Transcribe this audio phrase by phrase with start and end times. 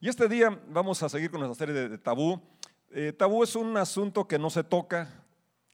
[0.00, 2.40] Y este día vamos a seguir con nuestra serie de, tabú.
[2.92, 5.08] Eh, tabú es un asunto que no se toca,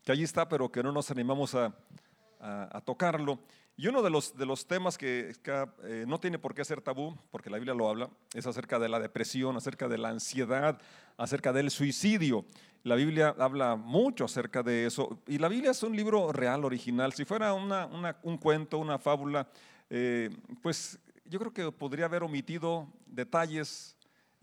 [0.03, 1.75] que allí está, pero que no nos animamos a,
[2.87, 3.39] tocarlo.
[3.77, 5.35] Y uno de los, temas que,
[5.83, 8.89] eh, no tiene por qué ser tabú, porque la Biblia lo habla, es acerca de
[8.89, 10.81] la depresión, acerca de la ansiedad,
[11.19, 12.47] acerca del suicidio.
[12.83, 15.21] La Biblia habla mucho acerca de eso.
[15.27, 17.13] Y la Biblia es un libro real, original.
[17.13, 19.47] Si fuera un cuento, una fábula,
[19.91, 20.31] eh,
[20.63, 23.95] pues yo creo que podría haber omitido detalles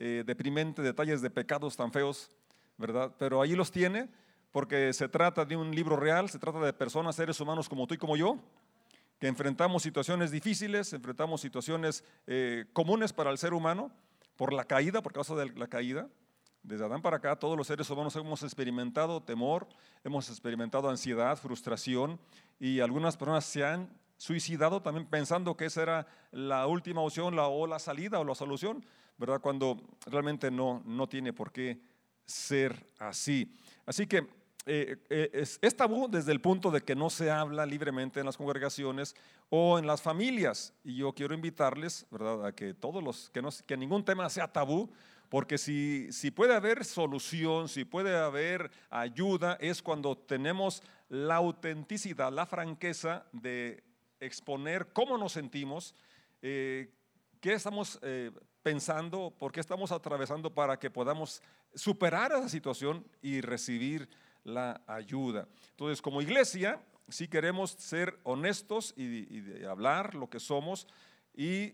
[0.03, 2.31] eh, deprimentes, detalles de pecados tan feos,
[2.75, 3.13] ¿verdad?
[3.19, 4.09] Pero ahí los tiene
[4.49, 7.93] porque se trata de un libro real, se trata de personas, seres humanos como tú
[7.93, 8.39] y como yo,
[9.19, 13.91] que enfrentamos situaciones difíciles, enfrentamos situaciones eh, comunes para el ser humano
[14.37, 16.09] por la caída, por causa de la caída.
[16.63, 19.67] Desde Adán para acá, todos los seres humanos hemos experimentado temor,
[20.03, 22.19] hemos experimentado ansiedad, frustración
[22.59, 23.87] y algunas personas se han
[24.21, 28.35] suicidado también pensando que esa era la última opción la, o la salida o la
[28.35, 28.85] solución,
[29.17, 29.41] ¿verdad?
[29.41, 31.81] Cuando realmente no, no tiene por qué
[32.23, 33.51] ser así.
[33.83, 34.27] Así que
[34.67, 38.37] eh, eh, es, tabú desde el punto de que no se habla libremente en las
[38.37, 39.15] congregaciones
[39.49, 40.75] o en las familias.
[40.83, 44.53] Y yo quiero invitarles, ¿verdad?, a que todos los, que, no, que ningún tema sea
[44.53, 44.91] tabú,
[45.29, 52.31] porque si, si puede haber solución, si puede haber ayuda, es cuando tenemos la autenticidad,
[52.31, 53.83] la franqueza de
[54.21, 55.93] exponer cómo nos sentimos,
[56.41, 56.93] eh,
[57.41, 58.31] qué estamos eh,
[58.63, 61.41] pensando, por qué estamos atravesando para que podamos
[61.75, 64.07] superar esa situación y recibir
[64.43, 65.47] la ayuda.
[65.71, 70.87] Entonces, como iglesia, si queremos ser honestos y hablar lo que somos,
[71.33, 71.71] y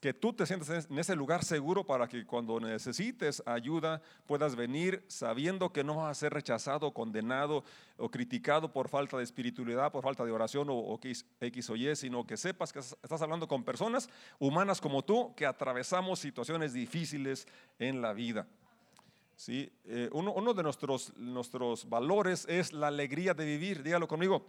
[0.00, 5.04] que tú te sientas en ese lugar seguro para que cuando necesites ayuda puedas venir
[5.06, 7.62] sabiendo que no vas a ser rechazado, condenado
[7.98, 10.98] o criticado por falta de espiritualidad, por falta de oración o,
[11.40, 14.08] X o Y, sino que sepas que estás hablando con personas
[14.40, 17.46] humanas como tú que atravesamos situaciones difíciles
[17.78, 18.46] en la vida.
[19.36, 19.70] ¿Sí?
[19.84, 24.46] Eh, uno, uno, de nuestros, nuestros valores es la alegría de vivir, dígalo conmigo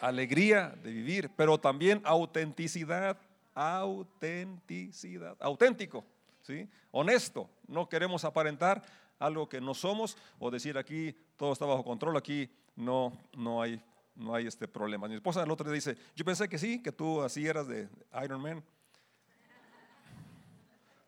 [0.00, 3.18] alegría de vivir, pero también autenticidad,
[3.54, 6.04] autenticidad, auténtico,
[6.42, 6.68] ¿sí?
[6.90, 7.48] honesto.
[7.66, 8.82] No queremos aparentar
[9.18, 13.82] algo que no somos o decir aquí todo está bajo control, aquí no, no hay,
[14.14, 15.08] no hay este problema.
[15.08, 17.88] Mi esposa el otro día dice, yo pensé que sí, que tú así eras de
[18.24, 18.62] Iron Man.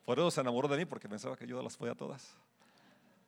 [0.05, 2.35] Por eso se enamoró de mí porque pensaba que yo las podía todas.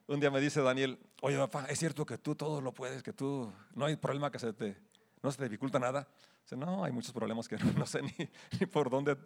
[0.05, 3.13] Un día me dice Daniel, oye papá, es cierto que tú todo lo puedes, que
[3.13, 4.75] tú no hay problema que se te
[5.23, 6.07] no se te dificulta nada.
[6.43, 9.17] Dice, no, hay muchos problemas que no, sé ni, por dónde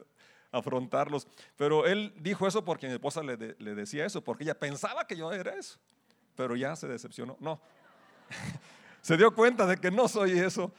[0.51, 1.27] afrontarlos.
[1.57, 5.17] Pero él dijo eso porque mi esposa le, le, decía eso, porque ella pensaba que
[5.17, 5.79] yo era eso,
[6.35, 7.35] pero ya se decepcionó.
[7.39, 7.59] No,
[9.01, 10.71] se dio cuenta de que no soy eso,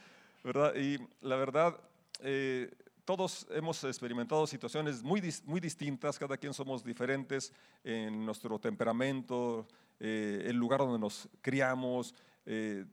[0.45, 0.75] ¿verdad?
[0.77, 1.77] Y la verdad,
[2.21, 2.71] eh,
[3.05, 7.53] todos hemos experimentado situaciones muy, muy distintas, cada quien somos diferentes
[7.83, 9.67] en nuestro temperamento,
[9.99, 12.15] eh, el lugar donde nos criamos,
[12.45, 12.84] eh,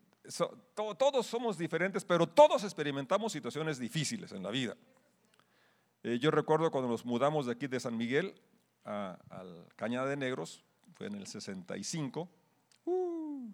[0.97, 4.75] todos somos diferentes, pero todos experimentamos situaciones difíciles en la vida.
[6.03, 8.35] Eh, yo recuerdo cuando nos mudamos de aquí de San Miguel
[8.84, 12.30] a, al Cañada de Negros, fue en el 65.
[12.85, 13.50] Uh.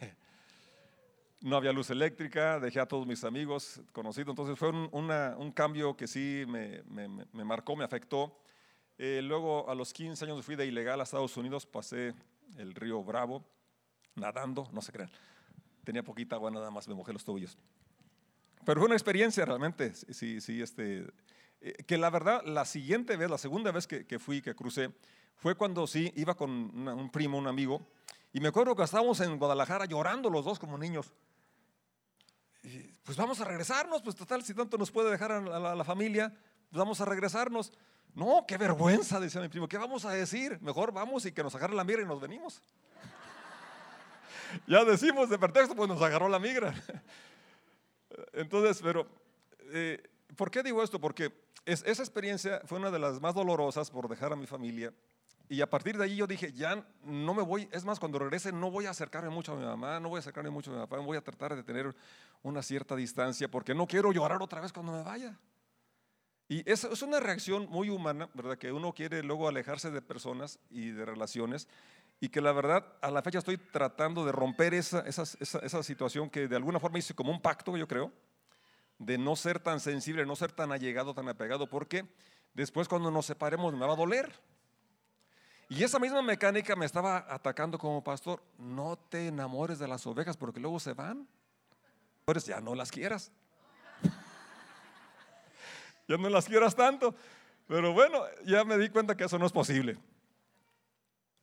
[1.40, 6.06] no había luz eléctrica, dejé a todos mis amigos conocidos, entonces fue un, cambio que
[6.06, 6.82] sí me,
[7.44, 8.38] marcó, me afectó.
[8.98, 12.14] Eh, luego a los 15 años fui de ilegal a Estados Unidos, pasé
[12.58, 13.42] el río Bravo
[14.16, 15.10] nadando, no se crean
[15.84, 17.56] tenía poquita agua nada más, me mojé los tobillos.
[18.64, 21.06] Pero fue una experiencia realmente, sí, sí, este,
[21.60, 24.92] eh, que la verdad, la siguiente vez, la segunda vez que, fui, que crucé,
[25.36, 27.86] fue cuando sí, iba con un primo, un amigo,
[28.32, 31.12] y me acuerdo que estábamos en Guadalajara llorando los dos como niños.
[33.02, 36.32] pues vamos a regresarnos, pues total, si tanto nos puede dejar a la familia,
[36.68, 37.72] pues vamos a regresarnos.
[38.14, 40.60] No, qué vergüenza, decía mi primo, ¿qué vamos a decir?
[40.60, 42.60] Mejor vamos y que nos agarre la mira y nos venimos
[44.66, 46.74] ya decimos de pretexto, pues nos agarró la migra.
[48.32, 49.06] Entonces, pero,
[49.72, 50.02] eh,
[50.36, 51.00] ¿por qué digo esto?
[51.00, 51.32] Porque
[51.64, 54.92] esa experiencia fue una de las más dolorosas por dejar a mi familia.
[55.48, 58.52] Y a partir de allí yo dije, ya no me voy, es más, cuando regrese
[58.52, 60.80] no voy a acercarme mucho a mi mamá, no voy a acercarme mucho a mi
[60.80, 61.92] papá, voy a tratar de tener
[62.42, 65.36] una cierta distancia porque no quiero llorar otra vez cuando me vaya.
[66.48, 68.58] Y es, es una reacción muy humana, ¿verdad?
[68.58, 71.68] Que uno quiere luego alejarse de personas y de relaciones
[72.20, 76.28] y que la verdad a la fecha estoy tratando de romper esa, esa, esa, situación
[76.28, 78.12] que de alguna forma hice como un pacto, yo creo,
[78.98, 82.04] de no ser tan sensible, no ser tan allegado, tan apegado, porque
[82.52, 84.30] después cuando nos separemos me va a doler.
[85.70, 90.36] Y esa misma mecánica me estaba atacando como pastor, no te enamores de las ovejas
[90.36, 91.26] porque luego se van.
[92.26, 93.32] Pues ya no las quieras.
[96.08, 97.14] ya no las quieras tanto.
[97.66, 99.96] Pero bueno, ya me di cuenta que eso no es posible.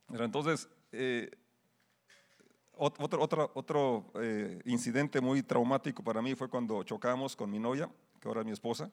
[0.10, 1.32] Pero entonces, eh,
[2.76, 7.90] otro, otro, otro eh, incidente muy traumático para mí fue cuando chocamos con mi novia,
[8.20, 8.92] que ahora es mi esposa.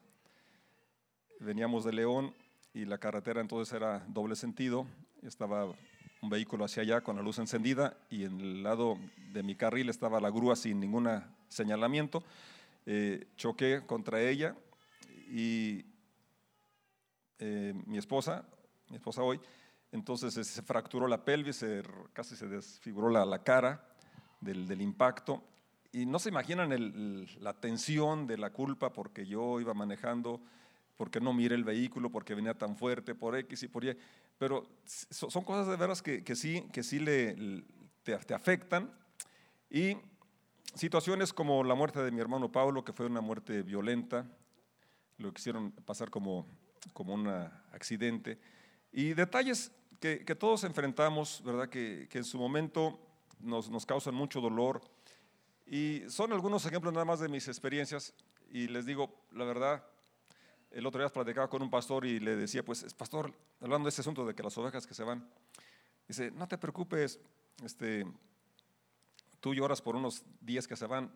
[1.40, 2.34] Veníamos de León
[2.72, 4.87] y la carretera entonces era doble sentido.
[5.22, 5.66] Estaba
[6.25, 8.99] un vehículo hacia allá con la luz encendida y en el lado
[9.32, 11.08] de mi carril estaba la grúa sin ningún
[11.49, 12.25] señalamiento.
[12.87, 14.56] Eh, choqué contra ella
[15.31, 15.84] y
[17.38, 18.46] eh, mi esposa,
[18.88, 19.38] mi esposa hoy,
[19.94, 21.64] entonces se fracturó la pelvis,
[22.12, 23.87] casi se desfiguró la, cara
[24.41, 25.44] del, impacto.
[25.93, 30.41] Y no se imaginan la tensión de la culpa porque yo iba manejando,
[30.96, 33.96] porque no miré el vehículo, porque venía tan fuerte, por X y por Y.
[34.37, 37.62] Pero son cosas de veras que, sí, que sí le,
[38.02, 38.90] te, te afectan.
[39.70, 39.97] Y
[40.75, 44.26] situaciones como la muerte de mi hermano Pablo, que fue una muerte violenta,
[45.19, 46.49] lo quisieron pasar como,
[46.93, 48.40] como un accidente.
[48.90, 49.73] Y detalles
[50.05, 51.71] que, todos enfrentamos, ¿verdad?
[51.71, 53.01] Que, en su momento
[53.41, 54.83] nos, causan mucho dolor.
[55.67, 58.12] Y son algunos ejemplos nada más de mis experiencias.
[58.51, 59.83] Y les digo, la verdad,
[60.71, 64.03] el otro día platicaba con un pastor y le decía, pues, pastor, hablando de ese
[64.03, 65.27] asunto de que las ovejas que se van,
[66.07, 67.19] dice, no te preocupes,
[67.65, 68.05] este,
[69.41, 71.11] tú lloras por unos días que se van,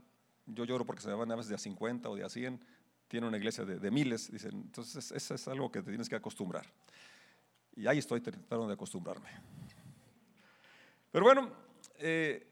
[0.46, 2.58] yo lloro porque se van a veces de a 50 o de a 100,
[3.06, 6.66] tiene una iglesia de, miles, dicen, entonces eso es algo que te tienes que acostumbrar.
[7.78, 9.28] Y ahí estoy tratando de acostumbrarme.
[11.12, 11.48] Pero bueno,
[11.98, 12.44] eh,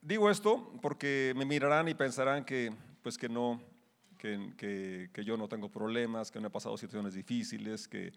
[0.00, 2.72] digo esto porque me mirarán y pensarán que,
[3.02, 3.60] pues que no,
[4.16, 8.14] que, que, yo no tengo problemas, que no he pasado situaciones difíciles, que,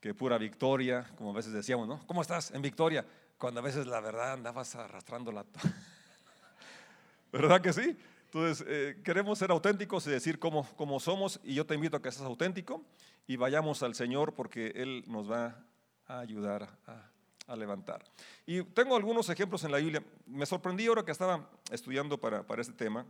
[0.00, 2.04] que pura victoria, como a veces decíamos, ¿no?
[2.08, 2.50] ¿Cómo estás?
[2.50, 3.06] En victoria,
[3.38, 5.46] cuando a veces la verdad andabas arrastrando la...
[7.32, 7.96] ¿Verdad que sí?
[8.24, 12.02] Entonces, eh, queremos ser auténticos y decir cómo, cómo somos y yo te invito a
[12.02, 12.84] que seas auténtico
[13.26, 15.64] y vayamos al Señor porque Él nos va
[16.06, 17.10] a ayudar a,
[17.56, 18.02] levantar.
[18.46, 20.02] Y tengo algunos ejemplos en la Biblia.
[20.26, 23.06] Me sorprendí ahora que estaba estudiando para, para este tema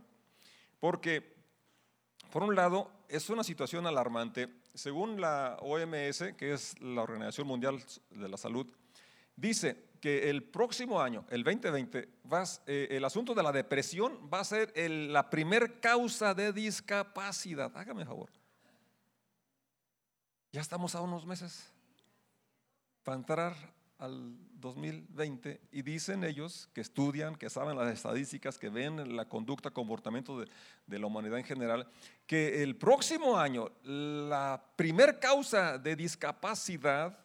[0.79, 1.35] porque,
[2.31, 4.49] por un lado, es una situación alarmante.
[4.73, 8.69] Según la OMS, que es la Organización Mundial de la Salud,
[9.35, 14.41] dice que el próximo año, el 2020, vas, eh, el asunto de la depresión va
[14.41, 17.71] a ser la primer causa de discapacidad.
[17.75, 18.29] Hágame favor.
[20.55, 21.69] Ya estamos a unos meses
[23.03, 23.53] para entrar
[23.97, 29.71] al 2020 y dicen ellos que estudian, que saben las estadísticas, que ven la conducta,
[29.71, 30.47] comportamiento de,
[30.87, 31.89] de la humanidad en general,
[32.25, 37.19] que el próximo año la primer causa de discapacidad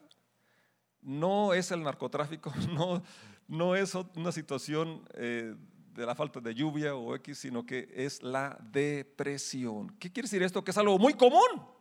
[1.00, 3.00] no es el narcotráfico, no,
[3.46, 5.54] no es una situación eh,
[5.94, 9.88] de la falta de lluvia o X, sino que es la depresión.
[10.00, 10.64] ¿Qué quiere decir esto?
[10.64, 11.78] Que es algo muy común,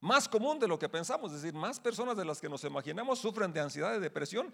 [0.00, 3.18] más común de lo que pensamos, es decir, más personas de las que nos imaginamos
[3.18, 4.52] sufren de ansiedad, de depresión,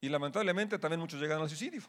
[0.00, 1.82] y lamentablemente también muchos llegan al suicidio.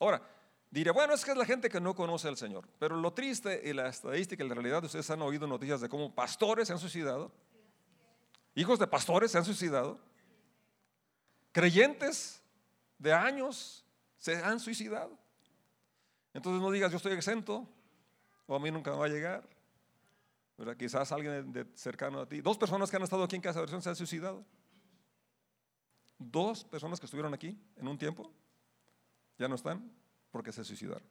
[0.00, 0.22] Ahora,
[0.70, 3.60] diré, bueno, es que es la gente que no conoce al Señor, pero lo triste
[3.64, 6.78] y la estadística y la realidad, ustedes han oído noticias de cómo pastores se han
[6.78, 7.32] suicidado,
[8.54, 9.98] Hijos de pastores se han suicidado.
[11.52, 12.42] Creyentes
[12.98, 13.84] de años
[14.18, 15.18] se han suicidado.
[16.34, 17.66] Entonces no digas yo estoy exento
[18.46, 19.48] o a mí nunca me va a llegar.
[20.78, 22.40] Quizás alguien cercano a ti.
[22.40, 24.44] Dos personas que han estado aquí en Casa de Oración se han suicidado.
[26.18, 28.30] Dos personas que estuvieron aquí en un tiempo
[29.38, 29.90] ya no están
[30.30, 31.02] porque se suicidaron.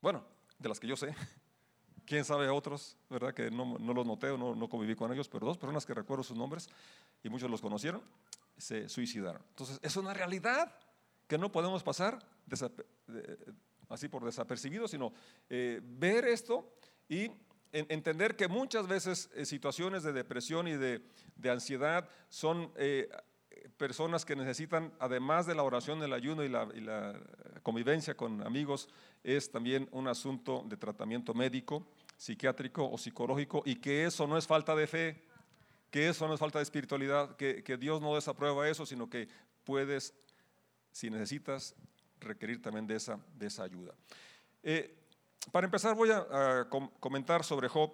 [0.00, 0.24] Bueno,
[0.58, 1.14] de las que yo sé
[2.06, 3.32] quién sabe otros, ¿verdad?
[3.32, 6.36] Que no, los noté, no, no conviví con ellos, pero dos personas que recuerdo sus
[6.36, 6.68] nombres
[7.22, 8.02] y muchos los conocieron,
[8.56, 9.42] se suicidaron.
[9.50, 10.74] Entonces, es una realidad
[11.28, 12.18] que no podemos pasar
[13.88, 15.12] así por desapercibido, sino
[15.48, 16.74] eh, ver esto
[17.08, 17.30] y
[17.72, 21.02] entender que muchas veces eh, situaciones de depresión y de,
[21.50, 23.08] ansiedad son eh,
[23.76, 27.18] personas que necesitan, además de la oración, el ayuno y la, y la,
[27.62, 28.88] convivencia con amigos,
[29.22, 31.86] es también un asunto de tratamiento médico,
[32.16, 35.22] psiquiátrico o psicológico, y que eso no es falta de fe,
[35.90, 39.28] que eso no es falta de espiritualidad, que, que Dios no desaprueba eso, sino que
[39.64, 40.14] puedes,
[40.90, 41.74] si necesitas,
[42.20, 43.94] requerir también de esa, de esa ayuda.
[44.62, 45.01] Eh,
[45.50, 46.68] para empezar, voy a,
[47.00, 47.90] comentar sobre Job,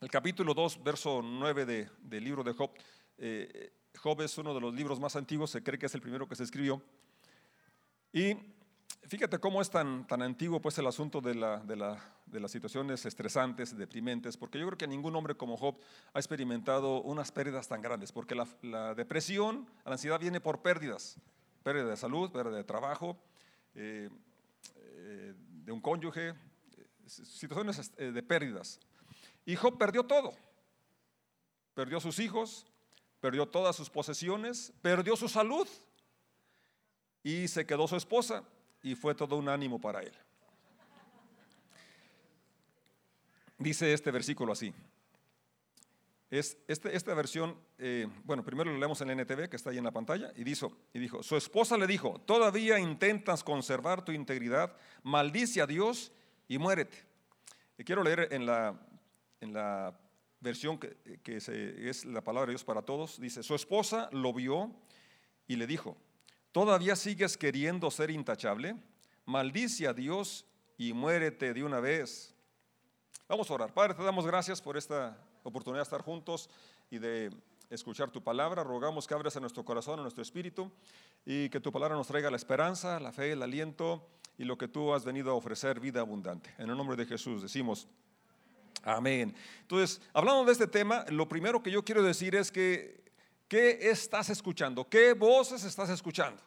[0.00, 2.70] el capítulo 2, verso 9 de, del libro de Job.
[3.18, 6.26] Eh, Job es uno de los libros más antiguos, se cree que es el primero
[6.26, 6.82] que se escribió.
[8.12, 8.36] Y
[9.06, 12.50] fíjate cómo es tan, tan antiguo pues el asunto de, la, de, la, de, las
[12.50, 15.76] situaciones estresantes, deprimentes, porque yo creo que ningún hombre como Job
[16.14, 21.16] ha experimentado unas pérdidas tan grandes, porque la, la depresión, la ansiedad viene por pérdidas,
[21.62, 23.16] pérdida de salud, pérdida de trabajo,
[23.74, 24.08] eh,
[24.76, 26.34] eh, de un cónyuge,
[27.06, 28.80] situaciones eh, de pérdidas.
[29.44, 30.32] Y Job perdió todo.
[31.74, 32.66] Perdió sus hijos,
[33.20, 35.66] perdió todas sus posesiones, perdió su salud
[37.22, 38.44] y se quedó su esposa
[38.82, 40.12] y fue todo un ánimo para él.
[43.58, 44.74] Dice este versículo así.
[46.32, 49.76] Es, este, esta versión, eh, bueno, primero lo leemos en la NTV que está ahí
[49.76, 54.12] en la pantalla, y dijo, y dijo, su esposa le dijo, todavía intentas conservar tu
[54.12, 56.10] integridad, maldice a Dios
[56.48, 57.04] y muérete.
[57.76, 58.80] Y quiero leer en la,
[59.42, 60.00] en la
[60.40, 64.74] versión que, que es la palabra de Dios para todos, dice, su esposa lo vio
[65.46, 65.98] y le dijo,
[66.50, 68.74] ¿todavía sigues queriendo ser intachable?
[69.26, 70.46] Maldice a Dios
[70.78, 72.34] y muérete de una vez.
[73.28, 73.74] Vamos a orar.
[73.74, 76.48] Padre, te damos gracias por esta oportunidad de estar juntos
[76.90, 77.30] y de
[77.70, 78.62] escuchar tu palabra.
[78.62, 80.70] Rogamos que abras a nuestro corazón, a nuestro espíritu
[81.24, 84.06] y que tu palabra nos traiga la esperanza, la fe, el aliento
[84.38, 86.54] y lo que tú has venido a ofrecer, vida abundante.
[86.58, 87.88] En el nombre de Jesús decimos,
[88.82, 89.34] amén.
[89.60, 93.02] Entonces, hablando de este tema, lo primero que yo quiero decir es que,
[93.48, 94.88] ¿qué estás escuchando?
[94.88, 96.42] ¿Qué voces estás escuchando?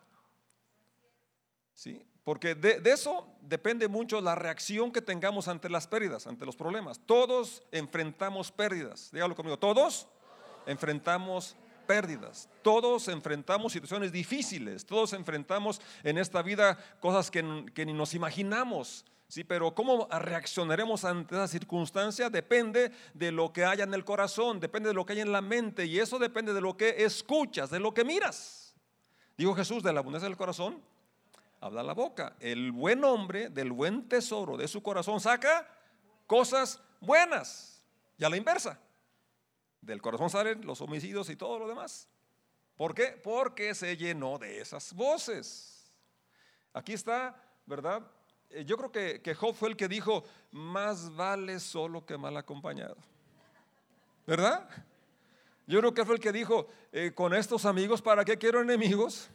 [1.74, 2.02] ¿Sí?
[2.26, 7.00] Porque de, eso depende mucho la reacción que tengamos ante las pérdidas, ante los problemas.
[7.06, 9.12] Todos enfrentamos pérdidas.
[9.14, 10.08] Dígalo conmigo, todos
[10.66, 11.56] enfrentamos
[11.86, 12.50] pérdidas.
[12.64, 14.88] Todos enfrentamos situaciones difíciles.
[14.88, 19.06] Todos enfrentamos en esta vida cosas que, ni nos imaginamos.
[19.28, 24.60] Sí, pero cómo reaccionaremos ante esa circunstancia depende de lo que haya en el corazón,
[24.60, 27.70] depende de lo que hay en la mente y eso depende de lo que escuchas,
[27.70, 28.76] de lo que miras.
[29.38, 30.82] Dijo Jesús, de la abundancia del corazón
[31.66, 32.36] habla la boca.
[32.40, 35.68] El buen hombre del buen tesoro de su corazón saca
[36.28, 37.84] cosas buenas.
[38.20, 38.80] Y a la inversa.
[39.82, 42.08] Del corazón salen los homicidios y todo lo demás.
[42.78, 43.20] ¿Por qué?
[43.24, 45.92] Porque se llenó de esas voces.
[46.72, 48.04] Aquí está, ¿verdad?
[48.52, 52.38] Eh, yo creo que, que Job fue el que dijo, más vale solo que mal
[52.38, 52.98] acompañado.
[54.28, 54.70] ¿Verdad?
[55.66, 59.32] Yo creo que fue el que dijo, eh, con estos amigos, ¿para qué quiero enemigos?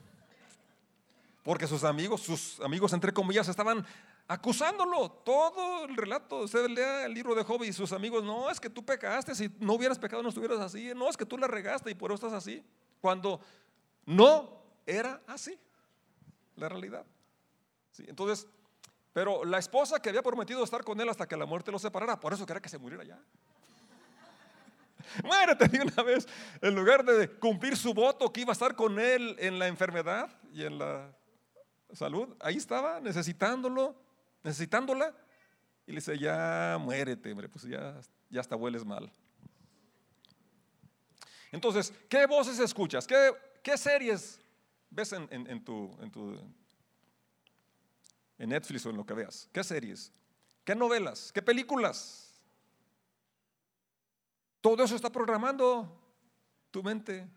[1.51, 3.85] Porque sus amigos, sus amigos entre comillas, estaban
[4.29, 5.11] acusándolo.
[5.11, 8.71] Todo el relato, usted lea el libro de Job y sus amigos, no, es que
[8.71, 11.91] tú pecaste, si no hubieras pecado no estuvieras así, no, es que tú la regaste
[11.91, 12.65] y por eso estás así,
[13.01, 13.41] cuando
[14.07, 15.59] no era así,
[16.55, 17.05] la realidad.
[17.91, 18.47] Sí, entonces,
[19.13, 22.21] pero la esposa que había prometido estar con él hasta que la muerte lo separara,
[22.21, 23.19] por eso quería que se muriera ya.
[25.25, 26.29] Muérete de una vez,
[26.63, 30.31] en lugar de cumplir su voto que iba a estar con él en la enfermedad
[30.53, 31.11] y en la
[31.93, 33.95] salud, ahí estaba, necesitándolo,
[34.43, 35.15] necesitándola.
[35.87, 39.11] Y le dice, ya muérete, hombre, pues ya, ya hasta hueles mal.
[41.53, 43.07] Entonces, ¿qué voces escuchas?
[43.07, 44.41] ¿Qué, series
[44.89, 46.39] ves en, en, tu, en, tu,
[48.39, 49.49] en Netflix o en lo que veas?
[49.53, 50.13] ¿Qué series?
[50.65, 51.33] ¿Qué novelas?
[51.33, 52.41] ¿Qué películas?
[54.61, 56.01] Todo eso está programando
[56.71, 57.29] tu mente,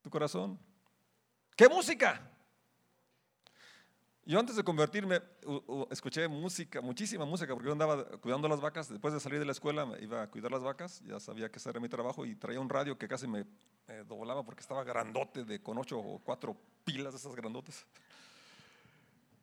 [0.00, 0.58] tu corazón.
[1.56, 2.31] ¿Qué música?
[4.24, 5.20] Yo antes de convertirme,
[5.90, 8.88] escuché música, muchísima música, porque yo andaba cuidando las vacas.
[8.88, 11.70] Después de salir de la escuela, iba a cuidar las vacas, ya sabía que ese
[11.70, 13.44] era mi trabajo y traía un radio que casi me,
[14.06, 17.84] doblaba porque estaba grandote, de, con ocho o cuatro pilas de esas grandotes.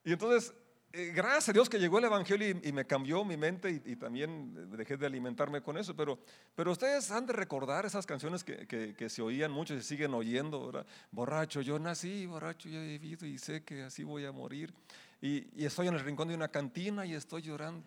[0.05, 0.53] Y entonces
[0.91, 4.72] eh, gracias a Dios que llegó el Evangelio y, me cambió mi mente y, también
[4.75, 5.96] dejé de alimentarme con eso.
[5.96, 6.17] Pero,
[6.55, 10.15] pero ustedes han de recordar esas canciones que, que, se oían mucho y se siguen
[10.15, 10.65] oyendo.
[10.65, 10.88] ¿verdad?
[11.12, 14.74] Borracho, yo nací, borracho, yo he vivido y sé que así voy a morir.
[15.22, 17.86] Y, estoy en el rincón de una cantina y estoy llorando.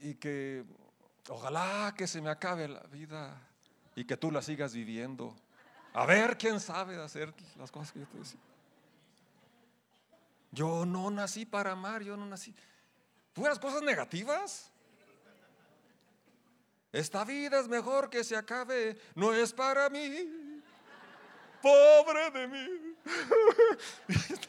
[0.00, 0.64] Y que
[1.28, 3.40] ojalá que se me acabe la vida
[3.94, 5.36] y que tú la sigas viviendo.
[5.92, 8.40] A ver quién sabe hacer las cosas que yo te decía.
[10.56, 12.54] Yo no nací para amar, yo no nací.
[13.34, 14.70] Puras cosas negativas.
[16.90, 20.62] Esta vida es mejor que se acabe, no es para mí.
[21.60, 22.96] Pobre de mí.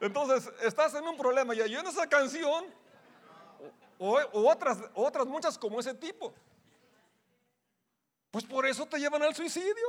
[0.00, 2.66] Entonces, estás en un problema y en esa canción,
[3.98, 6.32] o, otras, otras muchas como ese tipo.
[8.30, 9.88] Pues por eso te llevan al suicidio,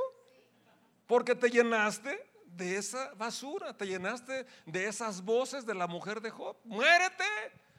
[1.06, 2.27] porque te llenaste
[2.58, 6.56] de esa basura, te llenaste de esas voces de la mujer de Job.
[6.64, 7.24] Muérete,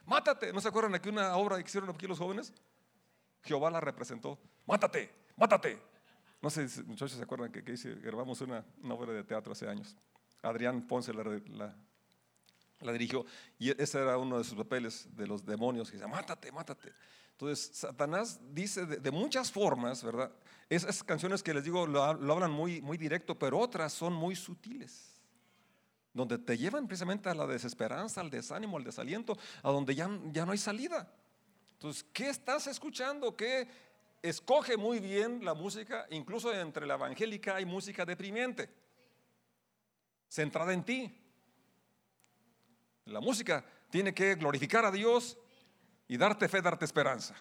[0.05, 0.51] mátate.
[0.51, 2.53] ¿No se acuerdan aquí una obra que hicieron aquí los jóvenes?
[3.43, 4.39] Jehová la representó.
[4.65, 5.79] Mátate, mátate.
[6.41, 9.95] No sé muchachos se acuerdan que, que grabamos una, obra de teatro hace años.
[10.41, 11.75] Adrián Ponce la, la,
[12.91, 13.25] dirigió
[13.57, 16.93] y ese era uno de sus papeles de los demonios que dice, mátate, mátate.
[17.31, 20.29] Entonces, Satanás dice de, muchas formas, ¿verdad?
[20.69, 25.21] Esas canciones que les digo lo, hablan muy, muy directo, pero otras son muy sutiles,
[26.13, 30.45] donde te llevan precisamente a la desesperanza, al desánimo, al desaliento, a donde ya, ya
[30.45, 31.13] no hay salida.
[31.73, 33.37] Entonces, ¿qué estás escuchando?
[33.37, 33.69] ¿Qué
[34.21, 36.07] escoge muy bien la música?
[36.09, 38.69] Incluso entre la evangélica hay música deprimente,
[40.27, 41.17] centrada en ti.
[43.09, 45.37] La música tiene que glorificar a Dios
[46.07, 47.35] y darte fe, darte esperanza,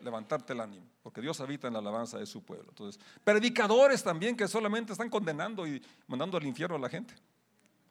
[0.00, 2.66] levantarte el ánimo, porque Dios habita en la alabanza de su pueblo.
[2.68, 7.14] Entonces, predicadores también que solamente están condenando y mandando al infierno a la gente.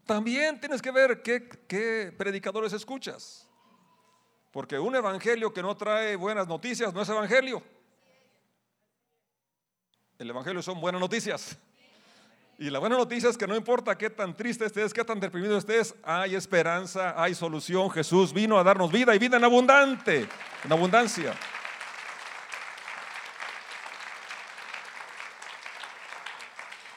[0.06, 3.48] También tienes que ver qué, qué predicadores escuchas.
[4.51, 7.63] Porque un evangelio que no trae buenas noticias no es evangelio.
[10.20, 11.58] El evangelio son buenas noticias.
[12.60, 15.57] Y la buena noticia es que no importa qué tan triste estés, qué tan deprimido
[15.57, 17.89] estés, hay esperanza, hay solución.
[17.89, 20.27] Jesús vino a darnos vida y vida en abundante,
[20.63, 21.33] en abundancia.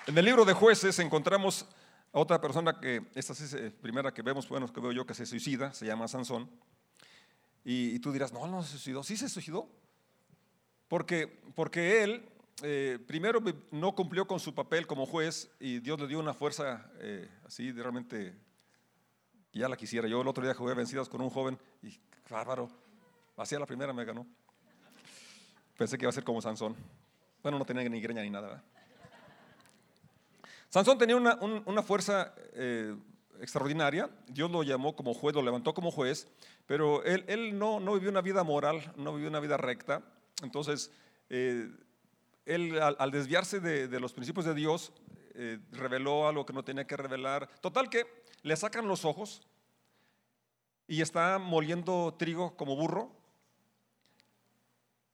[0.06, 1.66] En el libro de jueces encontramos
[2.12, 5.14] a otra persona que, esta es la primera que vemos, bueno, que veo yo que
[5.14, 6.50] se suicida, se llama Sansón.
[7.64, 9.68] Y, tú dirás, no, no se suicidó, sí se suicidó.
[10.86, 12.28] Porque, porque él
[12.62, 16.90] eh, primero no cumplió con su papel como juez y Dios le dio una fuerza
[17.00, 18.34] eh, así realmente
[19.52, 20.08] ya la quisiera.
[20.08, 21.98] Yo el otro día jugué vencidas con un joven y
[22.30, 22.70] bárbaro,
[23.36, 24.26] hacía la primera me ganó.
[25.76, 26.74] Pensé que iba a ser como Sansón.
[27.42, 28.64] Bueno, no tenía ni greña ni nada.
[30.70, 32.96] Sansón tenía una, una fuerza eh,
[33.40, 34.08] extraordinaria.
[34.28, 36.26] Dios lo llamó como juez, lo levantó como juez,
[36.66, 40.02] pero él, él no, no vivió una vida moral, no vivió una vida recta.
[40.42, 40.90] Entonces,
[42.46, 44.92] él al, desviarse de, los principios de Dios,
[45.34, 47.50] eh, reveló algo que no tenía que revelar.
[47.60, 48.06] Total que
[48.42, 49.42] le sacan los ojos
[50.86, 53.10] y está moliendo trigo como burro.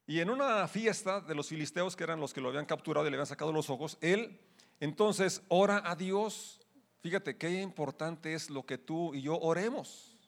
[0.06, 3.10] Y en una fiesta de los filisteos, que eran los que lo habían capturado y
[3.10, 4.38] le habían sacado los ojos, él
[4.78, 6.60] entonces ora a Dios.
[7.00, 10.18] Fíjate qué importante es lo que tú y yo oremos.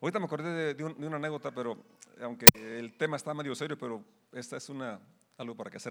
[0.00, 1.76] Ahorita me acordé de, una anécdota, pero
[2.22, 5.00] aunque el tema está medio serio, pero esta es una,
[5.40, 5.90] algo para que se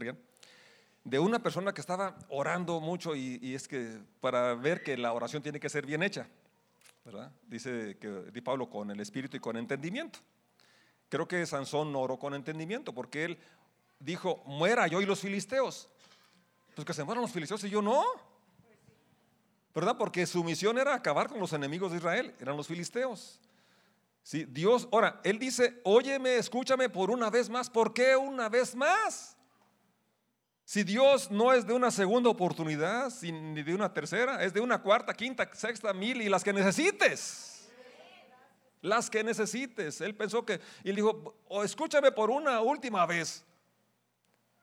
[1.03, 5.41] de una persona que estaba orando mucho y, es que para ver que la oración
[5.41, 6.27] tiene que ser bien hecha,
[7.05, 7.31] ¿verdad?
[7.47, 10.19] Dice que di Pablo con el espíritu y con entendimiento.
[11.07, 13.39] Creo que Sansón oró con entendimiento porque él
[13.99, 15.89] dijo, muera yo y los filisteos.
[16.75, 18.03] Pues que se mueran los filisteos y yo no.
[19.73, 19.97] ¿Verdad?
[19.97, 23.39] Porque su misión era acabar con los enemigos de Israel, eran los filisteos.
[24.21, 27.69] Sí, Dios, ahora, Él dice, óyeme, escúchame por una vez más.
[27.69, 29.38] ¿Por qué una vez más?
[30.69, 34.79] Si Dios no es de una segunda oportunidad, ni de una tercera, es de una
[34.79, 37.67] cuarta, quinta, sexta, mil y las que necesites.
[38.79, 39.99] Las que necesites.
[39.99, 43.43] Él pensó que, y dijo, escúchame por una última vez.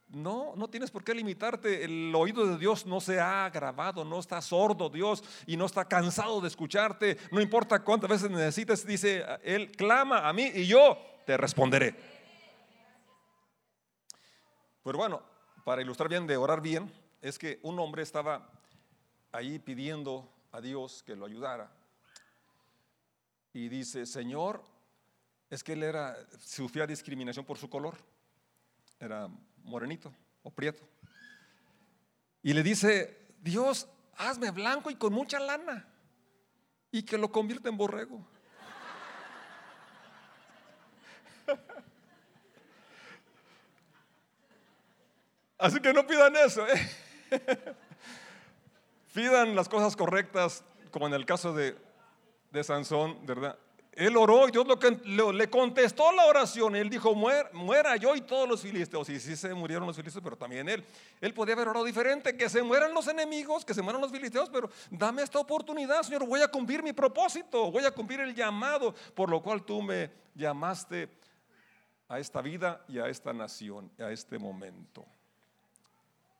[0.06, 1.82] No, no tienes por qué limitarte.
[1.82, 5.86] El oído de Dios no se ha grabado, no está sordo Dios y no está
[5.86, 7.18] cansado de escucharte.
[7.32, 11.96] No importa cuántas veces necesites, dice, Él clama a mí y yo te responderé.
[14.84, 15.35] Pero bueno,
[15.66, 18.48] para ilustrar bien de orar bien, es que un hombre estaba
[19.32, 21.68] ahí pidiendo a Dios que lo ayudara.
[23.52, 24.62] Y dice, Señor,
[25.50, 27.96] es que él era, sufría discriminación por su color.
[29.00, 29.28] Era
[29.64, 30.84] morenito o prieto.
[32.44, 35.84] Y le dice, Dios, hazme blanco y con mucha lana.
[36.92, 38.24] Y que lo convierta en borrego.
[45.58, 46.66] Así que no pidan eso.
[46.66, 46.88] ¿eh?
[49.14, 51.76] pidan las cosas correctas, como en el caso de,
[52.50, 53.58] de Sansón, ¿verdad?
[53.96, 54.66] Él oró y Dios
[55.06, 56.76] lo, le contestó la oración.
[56.76, 59.08] Él dijo, muera yo y todos los filisteos.
[59.08, 60.84] Y sí se murieron los filisteos, pero también él.
[61.18, 64.50] Él podía haber orado diferente, que se mueran los enemigos, que se mueran los filisteos,
[64.50, 66.26] pero dame esta oportunidad, Señor.
[66.26, 70.10] Voy a cumplir mi propósito, voy a cumplir el llamado por lo cual tú me
[70.34, 71.08] llamaste
[72.06, 75.06] a esta vida y a esta nación, a este momento.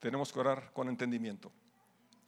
[0.06, 1.50] Tenemos que orar con entendimiento.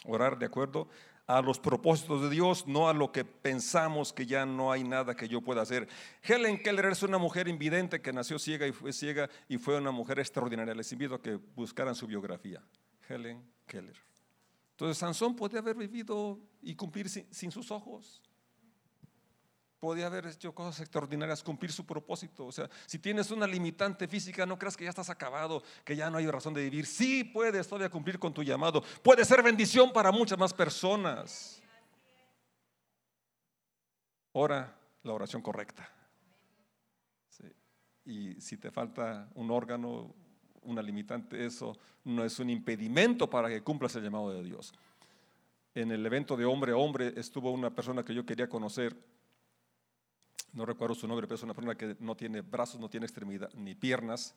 [0.04, 0.88] Orar de acuerdo
[1.28, 5.14] a los propósitos de Dios, no a lo que pensamos que ya no hay nada
[5.14, 5.86] que yo pueda hacer.
[6.24, 9.92] Helen Keller es una mujer invidente que nació ciega y fue ciega y fue una
[9.92, 10.74] mujer extraordinaria.
[10.74, 12.60] Les invito a que buscaran su biografía.
[13.08, 13.96] Helen Keller.
[14.72, 18.20] Entonces Sansón podía haber vivido y cumplir sin sus ojos
[19.80, 22.46] podía haber hecho cosas extraordinarias, cumplir su propósito.
[22.46, 26.10] O sea, si tienes una limitante física, no creas que ya estás acabado, que ya
[26.10, 26.86] no hay razón de vivir.
[26.86, 28.82] Sí puedes todavía cumplir con tu llamado.
[29.02, 31.62] Puede ser bendición para muchas más personas.
[34.32, 35.88] Ora la oración correcta.
[38.04, 40.14] Y si te falta un órgano,
[40.62, 44.72] una limitante, eso no es un impedimento para que cumplas el llamado de Dios.
[45.74, 48.96] En el evento de hombre a hombre estuvo una persona que yo quería conocer
[50.52, 53.52] no recuerdo su nombre, pero es una persona que no tiene brazos, no tiene extremidad,
[53.54, 54.34] ni piernas.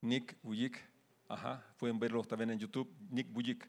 [0.00, 0.78] Nick Bujik,
[1.28, 3.68] ajá, pueden verlo también en YouTube, Nick Bujik.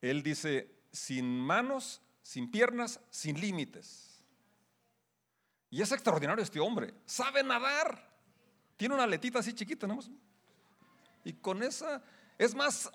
[0.00, 4.22] Él dice, sin manos, sin piernas, sin límites.
[5.70, 8.14] Y es extraordinario este hombre, sabe nadar.
[8.76, 9.98] Tiene una letita así chiquita, ¿no?
[11.24, 12.02] Y con esa,
[12.38, 12.90] es más,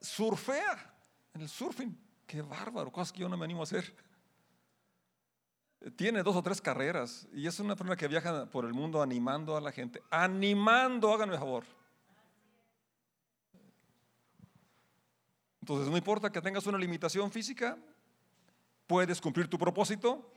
[0.00, 0.94] surfea
[1.34, 1.98] en el surfing.
[2.26, 3.94] Qué bárbaro, cosas que yo no me animo a hacer.
[5.96, 9.56] Tiene dos o tres carreras y es una persona que viaja por el mundo animando
[9.56, 10.02] a la gente.
[10.10, 11.64] Animando, háganme favor.
[15.60, 17.78] Entonces, no importa que tengas una limitación física,
[18.86, 20.30] puedes cumplir tu propósito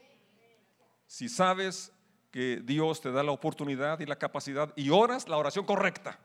[1.06, 1.92] si sabes
[2.32, 6.20] que Dios te da la oportunidad y la capacidad y oras la oración correcta.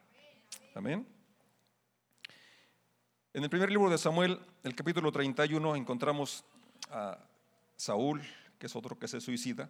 [0.75, 1.07] Amén.
[3.33, 6.45] En el primer libro de Samuel, el capítulo 31, encontramos
[6.91, 7.19] a
[7.77, 8.21] Saúl,
[8.63, 9.69] que es otro que se suicida.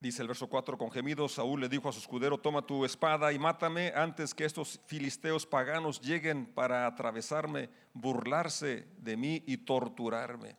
[0.00, 3.34] Dice el verso 4, con gemidos Saúl le dijo a su escudero, toma tu espada
[3.34, 10.56] y mátame antes que estos filisteos paganos lleguen para atravesarme, burlarse de mí y torturarme.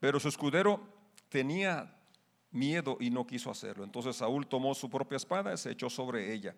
[0.00, 0.82] Pero su escudero
[1.28, 1.96] tenía
[2.50, 3.84] miedo y no quiso hacerlo.
[3.84, 6.56] Entonces Saúl tomó su propia espada y se echó sobre ella.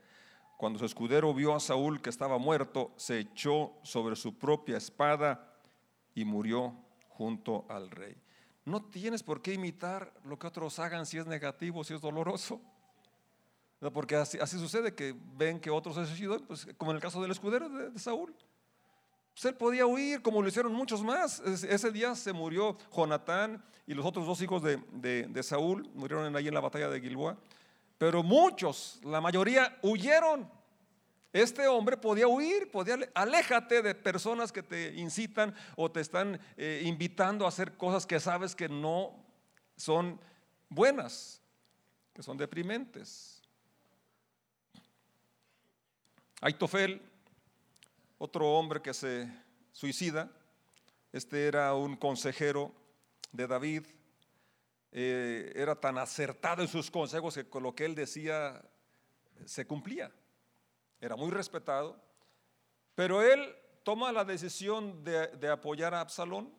[0.56, 5.52] Cuando su escudero vio a Saúl que estaba muerto, se echó sobre su propia espada
[6.14, 6.74] y murió
[7.16, 8.16] junto al rey.
[8.64, 12.60] No tienes por qué imitar lo que otros hagan si es negativo, si es doloroso.
[13.92, 17.32] Porque así, sucede que ven que otros se suicidan, pues, como en el caso del
[17.32, 18.32] escudero de, Saúl.
[19.34, 21.40] Pues él podía huir, como lo hicieron muchos más.
[21.40, 24.76] Ese día se murió Jonatán y los otros dos hijos de,
[25.28, 27.36] de Saúl, murieron ahí en la batalla de Gilboa.
[27.98, 30.48] Pero muchos, la mayoría, huyeron.
[31.32, 36.82] Este hombre podía huir, podía, aléjate de personas que te incitan o te están eh,
[36.84, 39.24] invitando a hacer cosas que sabes que no
[39.76, 40.20] son
[40.68, 41.40] buenas,
[42.12, 43.40] que son deprimentes.
[46.42, 47.00] Aitofel,
[48.18, 49.32] otro hombre que se
[49.72, 50.30] suicida,
[51.12, 52.74] este era un consejero
[53.32, 53.86] de David,
[54.90, 58.62] eh, era tan acertado en sus consejos que con lo que él decía
[59.46, 60.12] se cumplía.
[61.02, 62.00] Era muy respetado,
[62.94, 66.54] pero él toma la decisión de, apoyar a Absalón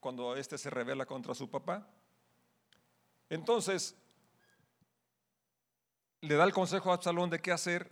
[0.00, 1.86] cuando éste se revela contra su papá.
[3.30, 3.96] Entonces,
[6.22, 7.88] le da el consejo a Absalón de qué hacer,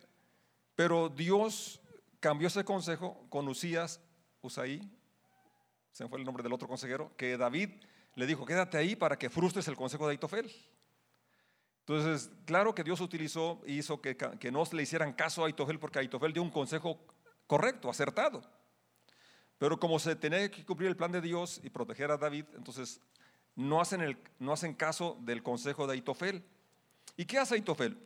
[0.75, 1.81] pero Dios
[2.19, 4.01] cambió ese consejo con Usías,
[4.41, 4.81] Usaí,
[5.93, 7.71] se me fue el nombre del otro consejero, que David
[8.17, 10.53] le dijo, quédate ahí para que frustres el consejo de Aitofel.
[11.87, 15.79] Entonces, claro que Dios utilizó y hizo que, que no le hicieran caso a Aitofel
[15.79, 16.99] porque Aitofel dio un consejo
[17.47, 18.43] correcto, acertado.
[19.59, 23.01] Pero como se tenía que cumplir el plan de Dios y proteger a David, entonces
[23.55, 26.45] no hacen, no hacen caso del consejo de Aitofel.
[27.17, 27.99] ¿Y qué hace Aitofel?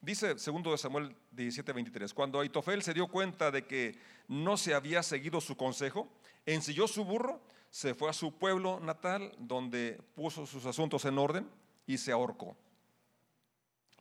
[0.00, 3.98] Dice segundo de Samuel 17:23, cuando Aitofel se dio cuenta de que
[4.28, 6.08] no se había seguido su consejo,
[6.44, 11.46] ensilló su burro se fue a su pueblo natal, donde puso sus asuntos en orden
[11.86, 12.56] y se ahorcó.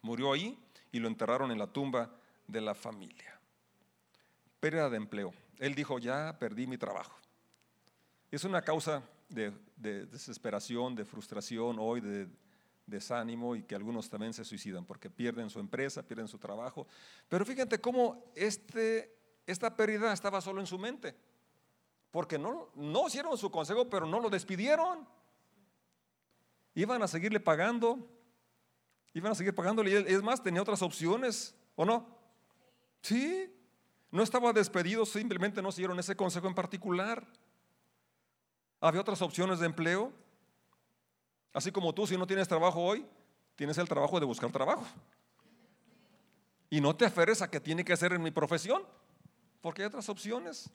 [0.06, 0.56] Murió ahí
[0.92, 2.12] y lo enterraron en la tumba
[2.46, 3.40] de la familia.
[4.60, 5.34] Pérdida de empleo.
[5.58, 7.18] Él dijo, ya perdí mi trabajo.
[8.30, 12.28] Es una causa de, desesperación, de frustración hoy, de
[12.86, 16.86] desánimo y que algunos también se suicidan porque pierden su empresa, pierden su trabajo.
[17.28, 19.12] Pero fíjate cómo este,
[19.48, 21.16] esta pérdida estaba solo en su mente
[22.12, 25.08] porque no, no hicieron su consejo, pero no lo despidieron.
[26.76, 28.08] Iban a seguirle pagando,
[29.16, 29.92] iban a seguir pagándole.
[29.92, 32.06] Y es más, tenía otras opciones, ¿o no?
[33.02, 33.50] Sí,
[34.12, 37.26] no estaba despedido, simplemente no siguieron ese consejo en particular.
[38.82, 40.12] Había otras opciones de empleo.
[41.54, 43.06] Así como tú, si no tienes trabajo hoy,
[43.56, 44.86] tienes el trabajo de buscar trabajo.
[46.70, 48.84] Y no te aferres a que tiene que ser en mi profesión,
[49.62, 50.70] porque hay otras opciones.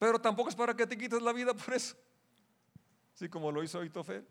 [0.00, 1.96] Pero tampoco es para que te quites la vida por eso.
[3.14, 4.26] Así como lo hizo Itofel.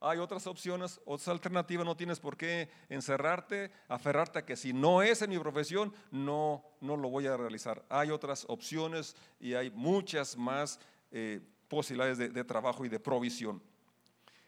[0.00, 5.02] Hay otras opciones, otras alternativas, no tienes por qué encerrarte, aferrarte a que si no
[5.02, 7.84] es en mi profesión, no, no lo voy a realizar.
[7.88, 10.78] Hay otras opciones y hay muchas más
[11.10, 13.60] eh, posibilidades de, trabajo y de provisión.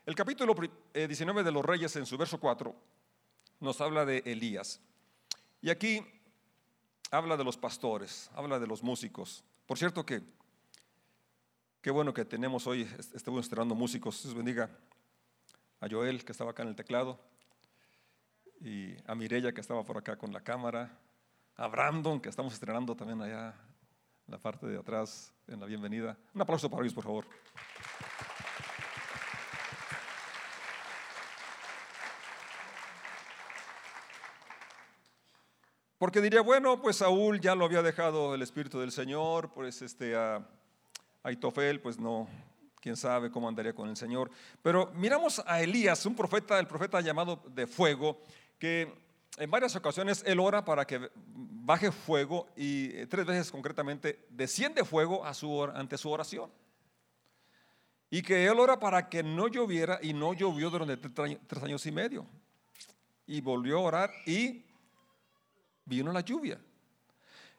[0.06, 0.54] El capítulo
[0.94, 2.72] 19 eh, de los Reyes, en su verso 4,
[3.58, 4.80] nos habla de Elías.
[5.60, 6.06] Y aquí
[7.10, 10.22] habla de los pastores, habla de los músicos, por cierto que,
[11.82, 14.70] qué bueno que tenemos hoy, estamos estrenando músicos, Dios bendiga
[15.80, 17.18] a Joel, que estaba acá en el teclado,
[18.60, 20.98] y a Mirella, que estaba por acá con la cámara,
[21.56, 23.54] a Brandon, que estamos estrenando también allá
[24.26, 26.16] en la parte de atrás, en la bienvenida.
[26.34, 27.26] Un aplauso para ellos, por favor.
[35.98, 40.16] Porque diría, bueno, pues Saúl ya lo había dejado el Espíritu del Señor, pues este
[40.16, 40.46] a
[41.22, 42.26] Aitofel, pues no,
[42.80, 44.30] quién sabe cómo andaría con el Señor.
[44.62, 48.20] Pero miramos a Elías, un profeta, el profeta llamado de fuego,
[48.58, 48.92] que
[49.36, 54.84] en varias ocasiones él ora para que baje fuego y eh, tres veces concretamente desciende
[54.84, 56.50] fuego a su, ante su oración.
[58.10, 61.92] Y que él ora para que no lloviera y no llovió durante tres años y
[61.92, 62.26] medio.
[63.24, 64.64] Y volvió a orar y
[65.84, 66.60] vino la lluvia.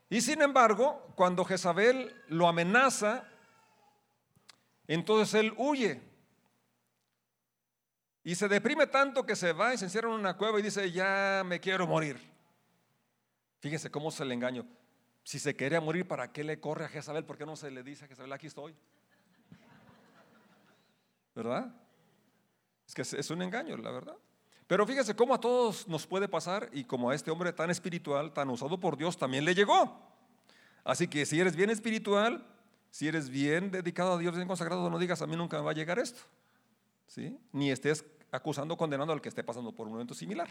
[0.09, 3.30] Y sin embargo, cuando Jezabel lo amenaza,
[4.93, 6.01] entonces él huye.
[8.23, 10.91] Y se deprime tanto que se va y se encierra en una cueva y dice,
[10.91, 12.19] ya me quiero morir.
[13.59, 14.65] Fíjense cómo se le engaño.
[15.23, 17.25] Si se quería morir, ¿para qué le corre a Jezabel?
[17.25, 18.75] ¿Por qué no se le dice a Jezabel, aquí estoy?
[21.35, 21.73] ¿Verdad?
[22.87, 24.17] Es que es un engaño, la verdad.
[24.67, 28.33] Pero fíjese cómo a todos nos puede pasar y como a este hombre tan espiritual,
[28.33, 30.01] tan usado por Dios, también le llegó.
[30.83, 32.45] Así que si eres bien espiritual,
[32.91, 35.71] si eres bien dedicado a Dios, bien consagrado, no digas a mí nunca me va
[35.71, 36.21] a llegar esto.
[37.07, 37.39] ¿Sí?
[37.53, 40.49] Ni estés acusando, condenando al que esté pasando por un momento similar.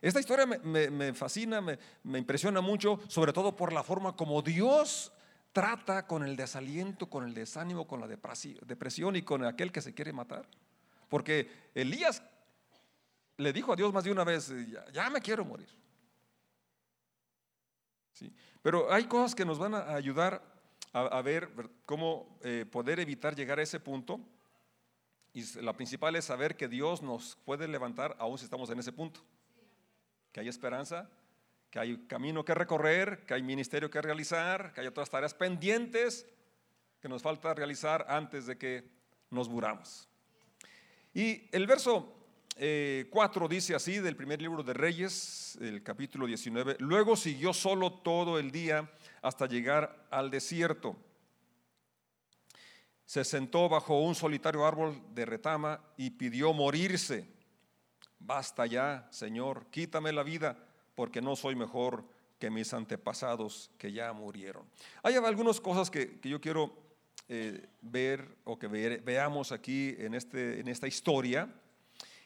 [0.00, 5.12] Esta historia me, fascina, me, impresiona mucho, sobre todo por la forma como Dios
[5.52, 9.94] trata con el desaliento, con el desánimo, con la depresión y con aquel que se
[9.94, 10.46] quiere matar.
[11.08, 12.22] Porque Elías
[13.38, 14.52] le dijo a Dios más de una vez,
[14.92, 15.68] ya, me quiero morir.
[18.12, 18.32] ¿Sí?
[18.62, 20.55] Pero hay cosas que nos van a ayudar
[20.96, 21.50] a, ver
[21.84, 24.18] cómo eh, poder evitar llegar a ese punto.
[25.34, 28.92] Y la principal es saber que Dios nos puede levantar aún si estamos en ese
[28.92, 29.20] punto.
[30.32, 31.10] Que hay esperanza,
[31.70, 36.26] que hay camino que recorrer, que hay ministerio que realizar, que hay otras tareas pendientes
[37.00, 38.88] que nos falta realizar antes de que
[39.30, 40.08] nos buramos.
[41.12, 42.14] Y el verso
[42.54, 47.92] 4 eh, dice así del primer libro de Reyes, el capítulo 19, luego siguió solo
[47.92, 48.90] todo el día
[49.26, 50.96] hasta llegar al desierto.
[53.04, 57.26] Se sentó bajo un solitario árbol de retama y pidió morirse.
[58.20, 60.56] Basta ya, Señor, quítame la vida
[60.94, 62.04] porque no soy mejor
[62.38, 64.64] que mis antepasados que ya murieron.
[65.02, 66.72] Hay algunas cosas que, yo quiero
[67.28, 71.52] eh, ver o que veamos aquí en, este, en esta historia.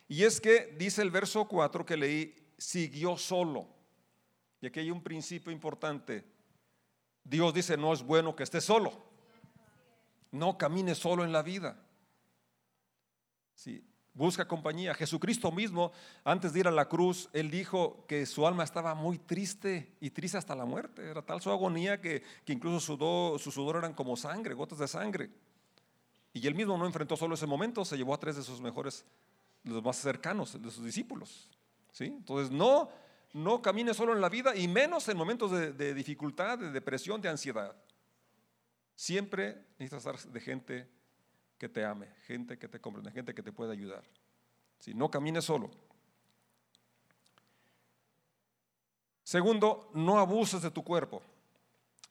[0.06, 3.66] Y es que dice el verso 4 que leí, siguió solo.
[4.60, 6.39] Y aquí hay un principio importante.
[7.24, 8.92] Dios dice, no es bueno que esté solo.
[10.30, 11.76] No camine solo en la vida.
[13.54, 14.94] Sí, busca compañía.
[14.94, 15.92] Jesucristo mismo,
[16.24, 20.10] antes de ir a la cruz, él dijo que su alma estaba muy triste y
[20.10, 21.08] triste hasta la muerte.
[21.08, 25.30] Era tal su agonía que, incluso su, su sudor eran como sangre, gotas de sangre.
[26.32, 29.04] Y él mismo no enfrentó solo ese momento, se llevó a tres de sus mejores,
[29.64, 31.50] los más cercanos, de sus discípulos.
[31.92, 32.04] ¿sí?
[32.04, 32.88] Entonces, no,
[33.32, 37.28] no camine solo en la vida y menos en momentos de, dificultad, de depresión, de
[37.28, 37.74] ansiedad.
[38.96, 40.88] Siempre necesitas estar de gente
[41.56, 44.02] que te ame, gente que te comprende, gente que te pueda ayudar.
[44.78, 45.70] Si no camines solo.
[49.22, 51.22] Segundo, no abuses de tu cuerpo.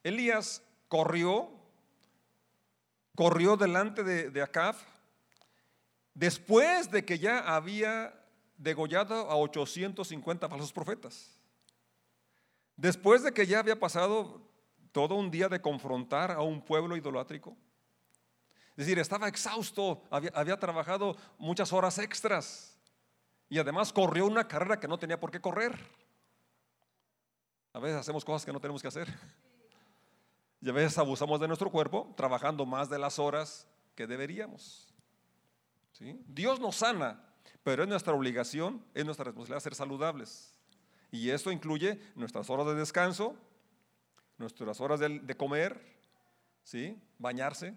[0.04, 1.52] Elías corrió,
[3.16, 4.48] corrió delante de, de
[6.14, 8.19] después de que ya había
[8.60, 11.36] degollado a 850 falsos profetas.
[12.76, 14.42] Después de que ya había pasado
[14.92, 17.58] todo un día de confrontar a un pueblo idolátrico,
[18.72, 22.78] es decir, estaba exhausto, había, trabajado muchas horas extras
[23.50, 25.78] y además corrió una carrera que no tenía por qué correr.
[27.74, 29.14] A veces hacemos cosas que no tenemos que hacer.
[30.62, 34.94] Y a veces abusamos de nuestro cuerpo trabajando más de las horas que deberíamos.
[35.92, 36.22] ¿Sí?
[36.28, 37.29] Dios nos sana,
[37.70, 40.56] pero es nuestra obligación, es nuestra responsabilidad ser saludables.
[41.12, 43.36] Y esto incluye nuestras horas de descanso,
[44.40, 45.80] nuestras horas de, de comer,
[46.64, 47.00] ¿sí?
[47.20, 47.76] bañarse,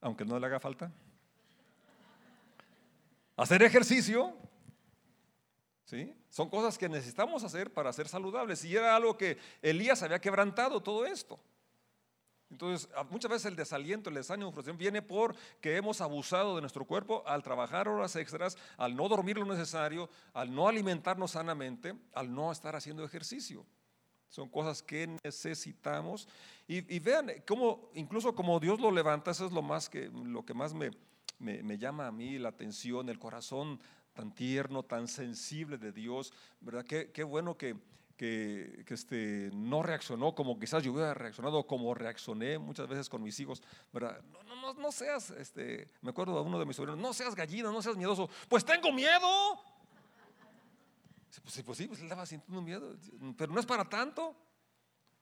[0.00, 0.90] aunque no le haga falta.
[3.36, 4.34] Hacer ejercicio,
[5.84, 6.12] ¿sí?
[6.28, 8.64] Son cosas que necesitamos hacer para ser saludables.
[8.64, 11.38] Y era algo que Elías había quebrantado todo esto.
[12.50, 17.22] Entonces, muchas veces el desaliento, el desánimo, frustración viene porque hemos abusado de nuestro cuerpo
[17.26, 22.50] al trabajar horas extras, al no dormir lo necesario, al no alimentarnos sanamente, al no
[22.50, 23.66] estar haciendo ejercicio.
[24.30, 26.28] Son cosas que necesitamos.
[26.66, 30.54] Y, vean cómo, incluso como Dios lo levanta, eso es lo, más que, lo que
[30.54, 30.90] más me,
[31.38, 33.80] me, llama a mí la atención, el corazón
[34.12, 36.32] tan tierno, tan sensible de Dios.
[36.60, 36.84] ¿Verdad?
[36.84, 37.76] Qué, qué bueno que,
[38.18, 43.38] que, este, no reaccionó como quizás yo hubiera reaccionado, como reaccioné muchas veces con mis
[43.38, 43.62] hijos.
[43.92, 44.20] ¿verdad?
[44.32, 47.34] No, no, no, no seas, este, me acuerdo de uno de mis sobrinos, no seas
[47.34, 48.28] gallina, no seas miedoso.
[48.48, 49.28] Pues tengo miedo.
[51.42, 52.96] Pues sí, pues sí, pues él estaba sintiendo miedo,
[53.36, 54.34] pero no es para tanto.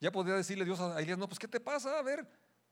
[0.01, 1.99] Ya podría decirle Dios a Elías, no, pues ¿qué te pasa?
[1.99, 2.27] A ver,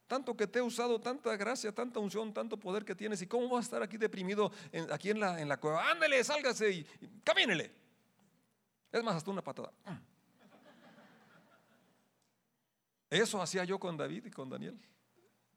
[0.07, 3.49] tanto que te he usado, tanta gracia, tanta unción, tanto poder que tienes, ¿y cómo
[3.51, 4.51] vas a estar aquí deprimido
[4.91, 5.91] aquí en la, en la cueva?
[5.91, 7.71] Ándele, sálgase y, y camínele.
[8.91, 9.73] Es más, hasta una patada.
[13.15, 14.77] Eso hacía yo con David y con Daniel.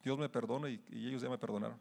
[0.00, 1.76] Dios me perdona y, ellos ya me perdonaron.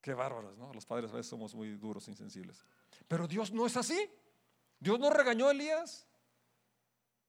[0.00, 0.72] Qué bárbaros, ¿no?
[0.72, 2.64] Los padres a veces somos muy duros, insensibles.
[3.08, 4.08] Pero Dios no es así.
[4.78, 6.06] Dios no regañó a Elías.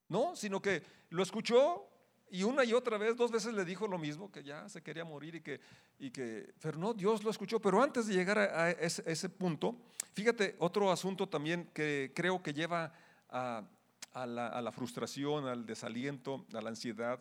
[0.10, 1.90] No, sino que lo escuchó
[2.30, 5.06] y una y otra vez, dos veces le dijo lo mismo, que ya se quería
[5.06, 5.60] morir y que,
[5.98, 7.60] y que pero no, Dios lo escuchó.
[7.60, 9.76] Pero antes de llegar a, ese, punto,
[10.14, 12.94] fíjate, otro asunto también que creo que lleva
[13.28, 13.64] a,
[14.14, 17.20] la, frustración, al desaliento, a la ansiedad,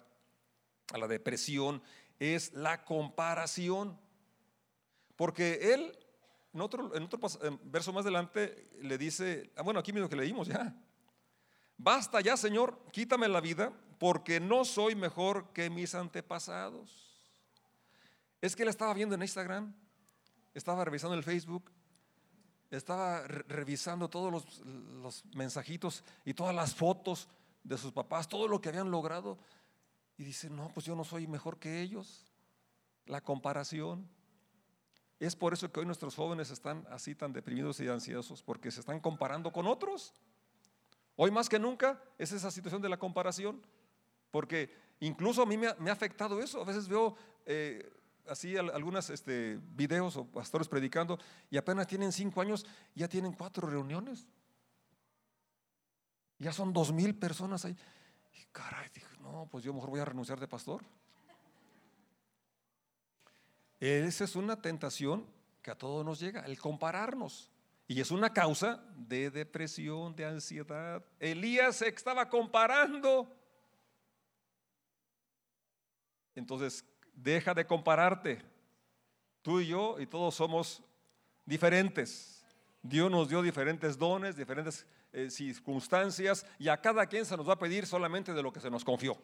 [0.93, 1.83] a la depresión,
[2.19, 3.99] es la comparación.
[5.17, 5.99] Porque él,
[6.53, 7.19] en otro, en otro
[7.65, 10.75] verso más adelante, le dice, ah, bueno, aquí mismo que leímos ya,
[11.79, 17.13] basta ya, Señor, quítame la vida, porque no soy mejor que mis antepasados.
[18.41, 19.75] Es que él estaba viendo en Instagram,
[20.53, 21.71] estaba revisando el Facebook,
[22.77, 24.61] estaba revisando todos los,
[25.03, 27.29] los, mensajitos y todas las fotos
[27.63, 29.39] de sus papás, todo lo que habían logrado.
[30.17, 32.25] Y dice, no, pues yo no soy mejor que ellos.
[33.07, 34.09] La comparación.
[35.21, 38.81] Es por eso que hoy nuestros jóvenes están así tan deprimidos y ansiosos, porque se
[38.81, 40.13] están comparando con otros.
[41.17, 43.61] Hoy más que nunca es esa situación de la comparación,
[44.31, 46.63] porque incluso a mí me ha, afectado eso.
[46.63, 47.89] A veces veo eh,
[48.29, 51.19] así algunos este, videos o pastores predicando
[51.51, 54.29] y apenas tienen cinco años, ya tienen cuatro reuniones.
[56.39, 57.77] Ya son dos mil personas ahí.
[58.33, 60.83] Y caray, dije, no, pues yo mejor voy a renunciar de pastor.
[63.79, 65.27] Esa es una tentación
[65.61, 67.51] que a todos nos llega, el compararnos.
[67.89, 71.05] Y es una causa de depresión, de ansiedad.
[71.19, 73.37] Elías se estaba comparando.
[76.35, 78.43] Entonces, deja de compararte.
[79.43, 80.83] Tú y yo y todos somos
[81.45, 82.45] diferentes.
[82.83, 87.55] Dios nos dio diferentes dones, diferentes eh, circunstancias y a cada quien se nos va
[87.55, 89.17] a pedir solamente de lo que se nos confió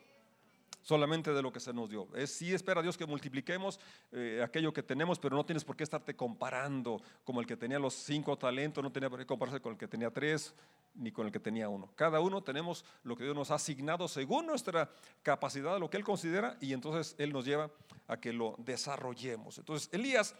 [0.89, 2.09] solamente de lo que se nos dio.
[2.15, 3.79] Es, sí espera Dios que multipliquemos
[4.11, 7.79] eh, aquello que tenemos, pero no tienes por qué estarte comparando como el que tenía
[7.79, 10.55] los cinco talentos, no tenía por qué compararse con el que tenía tres,
[10.95, 11.91] ni con el que tenía uno.
[11.95, 14.91] Cada uno tenemos lo que Dios nos ha asignado según nuestra
[15.23, 17.71] capacidad, lo que Él considera, y entonces Él nos lleva
[18.07, 19.59] a que lo desarrollemos.
[19.59, 20.35] Entonces, Elías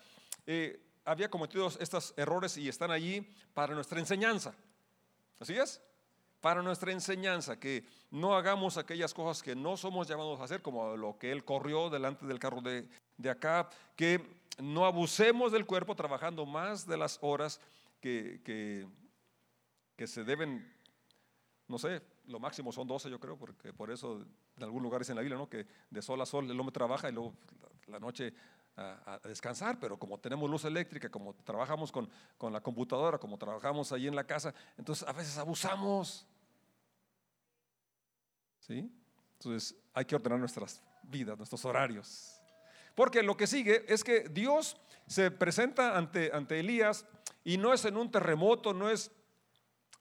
[0.47, 3.21] eh, había cometido estos errores y están allí
[3.53, 4.55] para nuestra enseñanza.
[5.39, 5.83] ¿Así es?
[6.41, 10.97] Para nuestra enseñanza, que no hagamos aquellas cosas que no somos llamados a hacer, como
[10.97, 14.21] lo que él corrió delante del carro de, de acá, que
[14.59, 17.61] no abusemos del cuerpo trabajando más de las horas
[18.01, 18.87] que, que,
[19.97, 20.73] que se deben,
[21.67, 24.25] no sé, lo máximo son 12 yo creo, porque por eso
[24.57, 25.49] en algún lugar es en la Biblia, ¿no?
[25.49, 27.35] que de sol a sol el hombre trabaja y luego
[27.87, 28.33] la noche
[28.79, 33.91] a, descansar, pero como tenemos luz eléctrica, como trabajamos con, con la computadora, como trabajamos
[33.93, 36.27] ahí en la casa, entonces a veces abusamos.
[38.61, 38.91] ¿Sí?
[39.35, 42.41] Entonces hay que ordenar nuestras vidas, nuestros horarios.
[42.95, 47.05] Porque lo que sigue es que Dios se presenta ante, ante Elías
[47.45, 49.11] y no es en un terremoto, no es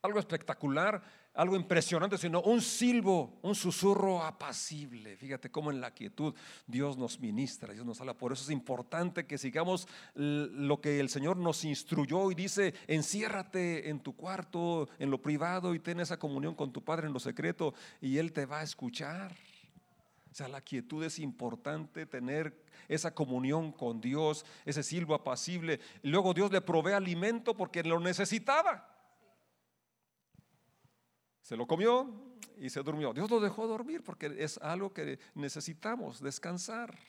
[0.02, 1.02] algo espectacular,
[1.38, 5.16] algo impresionante, sino un silbo, un susurro apacible.
[5.18, 6.34] Fíjate cómo en la quietud
[6.66, 8.16] Dios nos ministra, Dios nos habla.
[8.16, 13.90] Por eso es importante que sigamos lo que el Señor nos instruyó y dice, enciérrate
[13.90, 17.20] en tu cuarto, en lo privado y ten esa comunión con tu Padre en lo
[17.20, 19.36] secreto y Él te va a escuchar.
[20.32, 25.80] O sea, la quietud es importante, tener esa comunión con Dios, ese silbo apacible.
[26.02, 28.97] Luego Dios le provee alimento porque lo necesitaba.
[31.48, 32.14] Se lo comió
[32.58, 33.14] y se durmió.
[33.14, 37.00] Dios lo dejó dormir porque es algo que necesitamos, descansar.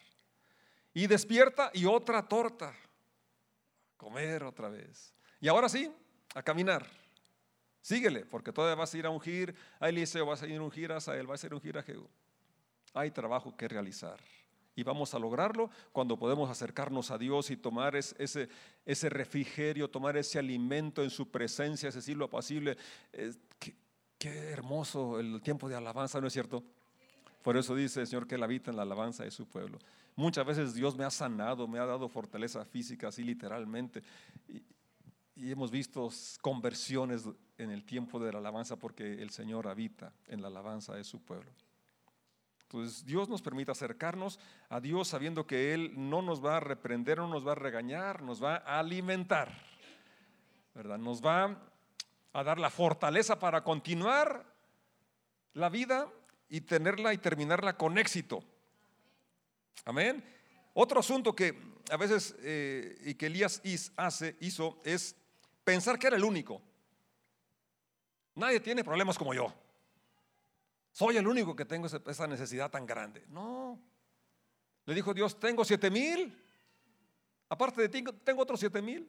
[0.94, 2.72] Y despierta y otra torta.
[3.96, 5.12] Comer otra vez.
[5.40, 5.92] Y ahora sí,
[6.36, 6.86] a caminar.
[7.82, 10.92] Síguele, porque todavía vas a ir a ungir a Eliseo, vas a ir a ungir
[10.92, 12.08] a Sael, vas a ir a ungir a Jehú.
[12.94, 14.20] Hay trabajo que realizar.
[14.76, 18.48] Y vamos a lograrlo cuando podemos acercarnos a Dios y tomar ese,
[18.86, 22.76] ese refrigerio, tomar ese alimento en su presencia, ese silo apacible.
[24.18, 26.64] Qué hermoso el tiempo de alabanza, ¿no es cierto?
[27.42, 29.78] Por eso dice el Señor que Él habita en la alabanza de su pueblo.
[30.16, 34.02] Muchas veces Dios me ha sanado, me ha dado fortaleza física, así literalmente.
[34.48, 34.62] Y,
[35.52, 36.10] hemos visto
[36.40, 37.24] conversiones
[37.56, 41.20] en el tiempo de la alabanza porque el Señor habita en la alabanza de su
[41.20, 41.52] pueblo.
[42.62, 47.18] Entonces Dios nos permite acercarnos a Dios sabiendo que Él no nos va a reprender,
[47.18, 49.56] no nos va a regañar, nos va a alimentar.
[50.74, 50.98] ¿Verdad?
[50.98, 51.56] Nos va
[52.32, 54.44] a dar la fortaleza para continuar
[55.54, 56.08] la vida
[56.48, 58.42] y tenerla y terminarla con éxito.
[59.84, 60.24] Amén.
[60.74, 61.58] Otro asunto que
[61.90, 63.62] a veces eh, y que Elías
[63.96, 65.16] hace, hizo es
[65.64, 66.60] pensar que era el único.
[68.34, 69.52] Nadie tiene problemas como yo.
[70.92, 73.24] Soy el único que tengo esa necesidad tan grande.
[73.28, 73.80] No.
[74.84, 76.36] Le dijo Dios, tengo siete mil.
[77.48, 79.08] Aparte de ti, tengo otros siete mil.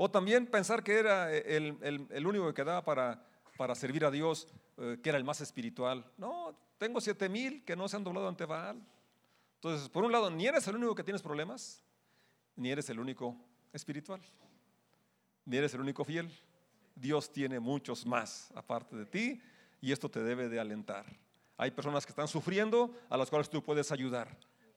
[0.00, 3.20] O también pensar que era el, único que quedaba para,
[3.56, 4.46] para servir a Dios,
[4.76, 6.08] eh, que era el más espiritual.
[6.16, 8.80] No, tengo siete mil que no se han doblado ante Baal.
[9.56, 11.82] Entonces, por un lado, ni eres el único que tienes problemas,
[12.54, 13.36] ni eres el único
[13.72, 14.20] espiritual,
[15.44, 16.30] ni eres el único fiel.
[16.94, 19.42] Dios tiene muchos más aparte de ti
[19.80, 21.06] y esto te debe de alentar.
[21.56, 24.28] Hay personas que están sufriendo a las cuales tú puedes ayudar,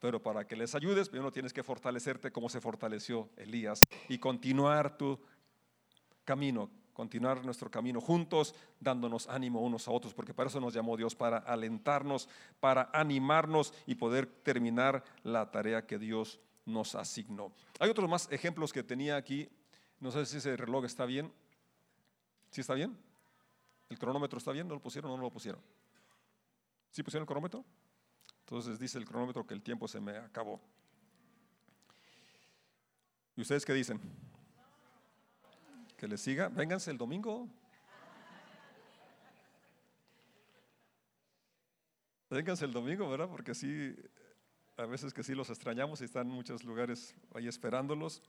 [0.01, 4.97] pero para que les ayudes, primero tienes que fortalecerte como se fortaleció Elías y continuar
[4.97, 5.19] tu
[6.25, 10.97] camino, continuar nuestro camino juntos, dándonos ánimo unos a otros, porque para eso nos llamó
[10.97, 12.27] Dios, para alentarnos,
[12.59, 17.53] para animarnos y poder terminar la tarea que Dios nos asignó.
[17.79, 19.49] Hay otros más ejemplos que tenía aquí,
[19.99, 21.31] no sé si ese reloj está bien.
[22.49, 22.97] ¿Sí está bien?
[23.87, 24.67] ¿El cronómetro está bien?
[24.67, 25.61] ¿No lo pusieron o no lo pusieron?
[26.89, 27.63] ¿Sí pusieron el cronómetro?
[28.41, 30.59] Entonces dice el cronómetro que el tiempo se me acabó.
[33.35, 33.99] ¿Y ustedes qué dicen?
[35.97, 36.49] Que les siga.
[36.49, 37.47] Vénganse el domingo.
[42.29, 43.27] Vénganse el domingo, ¿verdad?
[43.27, 43.95] Porque sí,
[44.77, 48.21] a veces que sí los extrañamos y están en muchos lugares ahí esperándolos.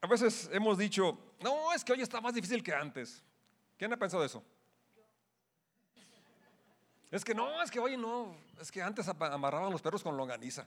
[0.00, 3.22] A veces hemos dicho, no, es que hoy está más difícil que antes.
[3.76, 4.44] ¿Quién ha pensado eso?
[7.10, 10.66] Es que no, es que hoy no, es que antes amarraban los perros con longaniza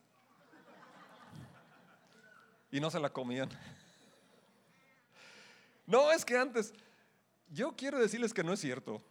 [2.72, 3.50] y no se la comían.
[5.86, 6.74] No, es que antes,
[7.50, 9.02] yo quiero decirles que no es cierto,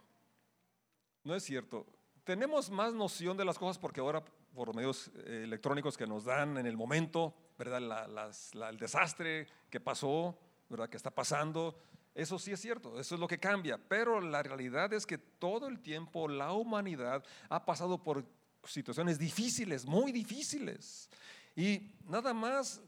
[1.23, 1.85] no es cierto.
[2.23, 4.23] Tenemos más noción de las cosas porque ahora
[4.53, 8.29] por medios eh, electrónicos que nos dan en el momento, ¿verdad?
[8.69, 10.37] el desastre que pasó,
[10.69, 10.89] ¿verdad?
[10.89, 11.77] Que está pasando.
[12.13, 15.67] Eso sí es cierto, eso es lo que cambia, pero la realidad es que todo
[15.67, 18.25] el tiempo la humanidad ha pasado por
[18.65, 21.09] situaciones difíciles, muy difíciles.
[21.55, 22.81] Y nada más,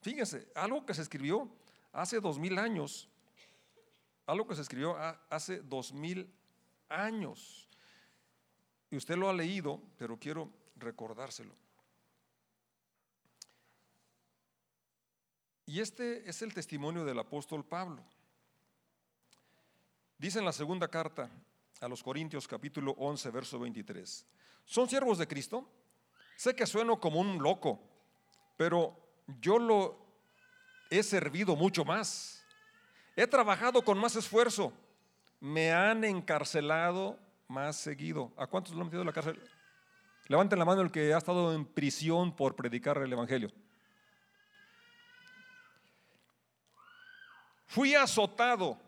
[0.00, 1.48] fíjense, algo que se escribió
[1.92, 3.08] hace dos mil años,
[4.26, 4.96] algo que se escribió
[5.28, 6.32] hace dos mil
[6.88, 7.68] años,
[8.90, 11.54] y usted lo ha leído, pero quiero recordárselo.
[15.66, 18.02] Y este es el testimonio del apóstol Pablo.
[20.18, 21.30] Dice en la segunda carta
[21.80, 24.26] a los Corintios capítulo 11, verso 23.
[24.64, 25.64] ¿Son siervos de Cristo?
[26.36, 27.80] Sé que sueno como un loco,
[28.56, 28.96] pero
[29.40, 29.96] yo lo
[30.90, 32.44] he servido mucho más.
[33.14, 34.72] He trabajado con más esfuerzo.
[35.38, 37.16] Me han encarcelado
[37.46, 38.32] más seguido.
[38.36, 39.40] ¿A cuántos lo han metido en la cárcel?
[40.26, 43.52] Levanten la mano el que ha estado en prisión por predicar el Evangelio.
[47.66, 48.87] Fui azotado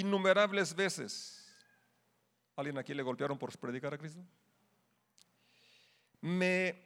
[0.00, 1.46] innumerables veces.
[2.56, 4.20] ¿Alguien aquí le golpearon por predicar a Cristo?
[6.20, 6.80] Me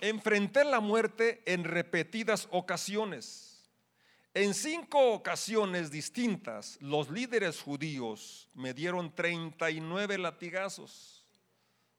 [0.00, 3.68] enfrenté a la muerte en repetidas ocasiones.
[4.32, 11.26] En cinco ocasiones distintas, los líderes judíos me dieron 39 latigazos.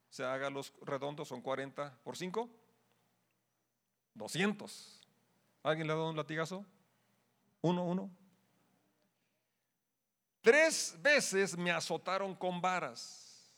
[0.09, 2.49] O sea, haga los redondos, son 40 por 5.
[4.13, 5.01] 200.
[5.63, 6.65] ¿Alguien le ha dado un latigazo?
[7.61, 8.09] Uno, uno.
[10.41, 13.51] Tres veces me azotaron con varas.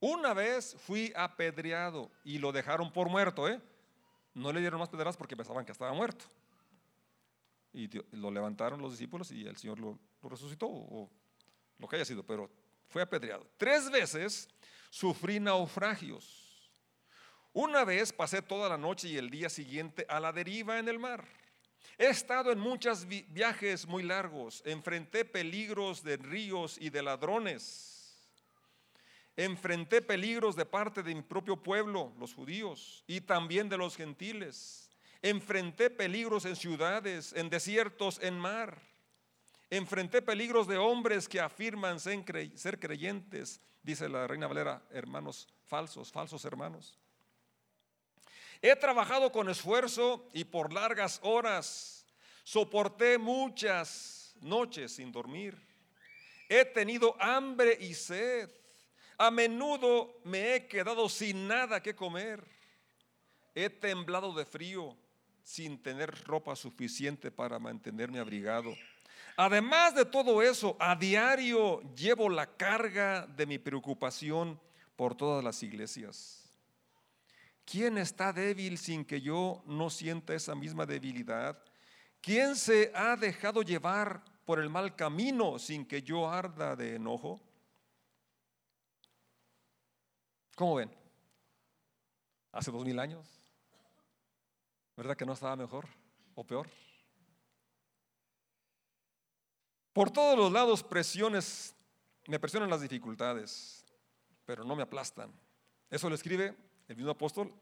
[0.00, 3.60] Una vez fui apedreado y lo dejaron por muerto, ¿eh?
[4.34, 6.24] No le dieron más pedras porque pensaban que estaba muerto.
[7.72, 11.10] Y lo levantaron los discípulos y el Señor lo, lo resucitó, o
[11.78, 12.50] lo que haya sido, pero
[12.88, 13.46] fue apedreado.
[13.56, 14.48] Tres veces
[14.90, 16.70] sufrí naufragios.
[17.52, 20.98] Una vez pasé toda la noche y el día siguiente a la deriva en el
[20.98, 21.26] mar.
[21.98, 28.18] He estado en muchos viajes muy largos, enfrenté peligros de ríos y de ladrones,
[29.36, 34.90] enfrenté peligros de parte de mi propio pueblo, los judíos, y también de los gentiles.
[35.20, 38.82] Enfrenté peligros en ciudades, en desiertos, en mar.
[39.70, 46.44] Enfrenté peligros de hombres que afirman ser creyentes, dice la Reina Valera, hermanos falsos, falsos
[46.44, 46.98] hermanos.
[48.62, 52.06] He trabajado con esfuerzo y por largas horas.
[52.44, 55.60] Soporté muchas noches sin dormir.
[56.48, 58.48] He tenido hambre y sed.
[59.18, 62.44] A menudo me he quedado sin nada que comer.
[63.52, 64.96] He temblado de frío
[65.42, 68.72] sin tener ropa suficiente para mantenerme abrigado.
[69.36, 74.60] Además de todo eso, a diario llevo la carga de mi preocupación
[74.94, 76.41] por todas las iglesias.
[77.64, 81.62] ¿Quién está débil sin que yo no sienta esa misma debilidad?
[82.20, 87.40] ¿Quién se ha dejado llevar por el mal camino sin que yo arda de enojo?
[90.56, 90.94] ¿Cómo ven?
[92.52, 93.26] Hace dos mil años.
[94.96, 95.88] ¿Verdad que no estaba mejor
[96.34, 96.68] o peor?
[99.92, 101.74] Por todos los lados presiones,
[102.26, 103.84] me presionan las dificultades,
[104.44, 105.32] pero no me aplastan.
[105.90, 106.56] Eso lo escribe
[106.92, 107.52] el mismo apóstol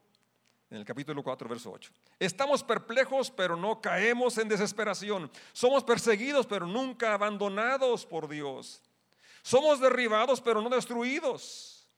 [0.71, 1.91] en el capítulo 4, verso 8.
[2.19, 5.31] Estamos perplejos, pero no caemos en desesperación.
[5.53, 8.83] Somos perseguidos, pero nunca abandonados por Dios.
[9.43, 11.89] Somos derribados, pero no destruidos.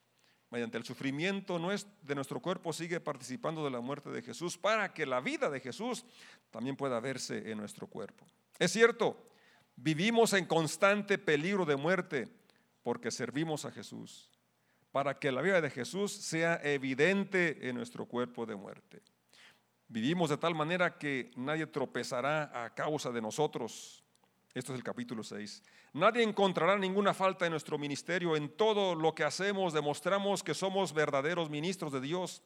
[0.50, 1.58] Mediante el sufrimiento
[2.02, 5.60] de nuestro cuerpo sigue participando de la muerte de Jesús para que la vida de
[5.60, 6.04] Jesús
[6.50, 8.26] también pueda verse en nuestro cuerpo.
[8.58, 9.16] Es cierto,
[9.76, 12.28] Vivimos en constante peligro de muerte
[12.82, 14.30] porque servimos a Jesús,
[14.92, 19.02] para que la vida de Jesús sea evidente en nuestro cuerpo de muerte.
[19.88, 24.04] Vivimos de tal manera que nadie tropezará a causa de nosotros.
[24.54, 25.62] Esto es el capítulo 6.
[25.94, 28.36] Nadie encontrará ninguna falta en nuestro ministerio.
[28.36, 32.42] En todo lo que hacemos demostramos que somos verdaderos ministros de Dios.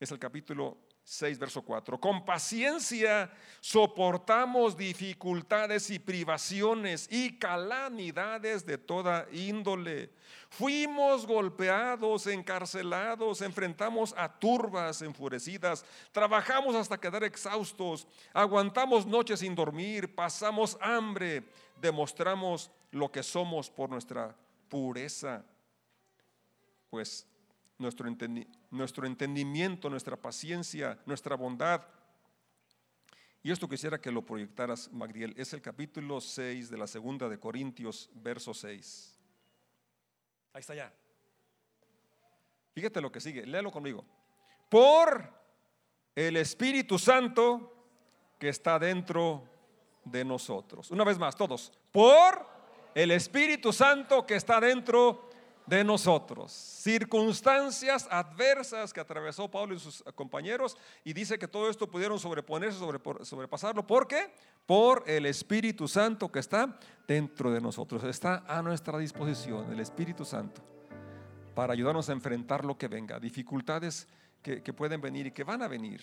[0.00, 1.98] Es el capítulo 6, verso 4.
[1.98, 3.30] Con paciencia
[3.60, 10.10] soportamos dificultades y privaciones y calamidades de toda índole.
[10.48, 20.14] Fuimos golpeados, encarcelados, enfrentamos a turbas enfurecidas, trabajamos hasta quedar exhaustos, aguantamos noches sin dormir,
[20.14, 21.42] pasamos hambre,
[21.80, 24.36] demostramos lo que somos por nuestra
[24.68, 25.44] pureza.
[26.90, 27.26] Pues
[27.78, 28.06] nuestro,
[28.72, 31.82] nuestro entendimiento, nuestra paciencia, nuestra bondad.
[33.42, 35.34] Y esto quisiera que lo proyectaras, Magdiel.
[35.36, 39.18] Es el capítulo 6 de la segunda de Corintios, verso 6.
[40.54, 40.92] Ahí está ya.
[42.74, 44.04] Fíjate lo que sigue, léalo conmigo.
[44.70, 45.30] Por
[46.14, 47.86] el Espíritu Santo
[48.38, 49.46] que está dentro
[50.04, 50.90] de nosotros.
[50.90, 51.72] Una vez más, todos.
[51.92, 52.46] Por
[52.94, 55.28] el Espíritu Santo que está dentro
[55.66, 56.52] de nosotros.
[56.52, 62.78] Circunstancias adversas que atravesó Pablo y sus compañeros y dice que todo esto pudieron sobreponerse,
[63.22, 63.86] sobrepasarlo.
[63.86, 64.32] ¿Por qué?
[64.66, 68.04] Por el Espíritu Santo que está dentro de nosotros.
[68.04, 70.62] Está a nuestra disposición el Espíritu Santo
[71.54, 74.08] para ayudarnos a enfrentar lo que venga, dificultades
[74.42, 76.02] que, que pueden venir y que van a venir.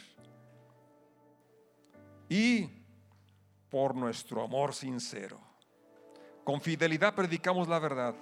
[2.29, 2.69] Y
[3.69, 5.39] por nuestro amor sincero.
[6.43, 8.15] Con fidelidad predicamos la verdad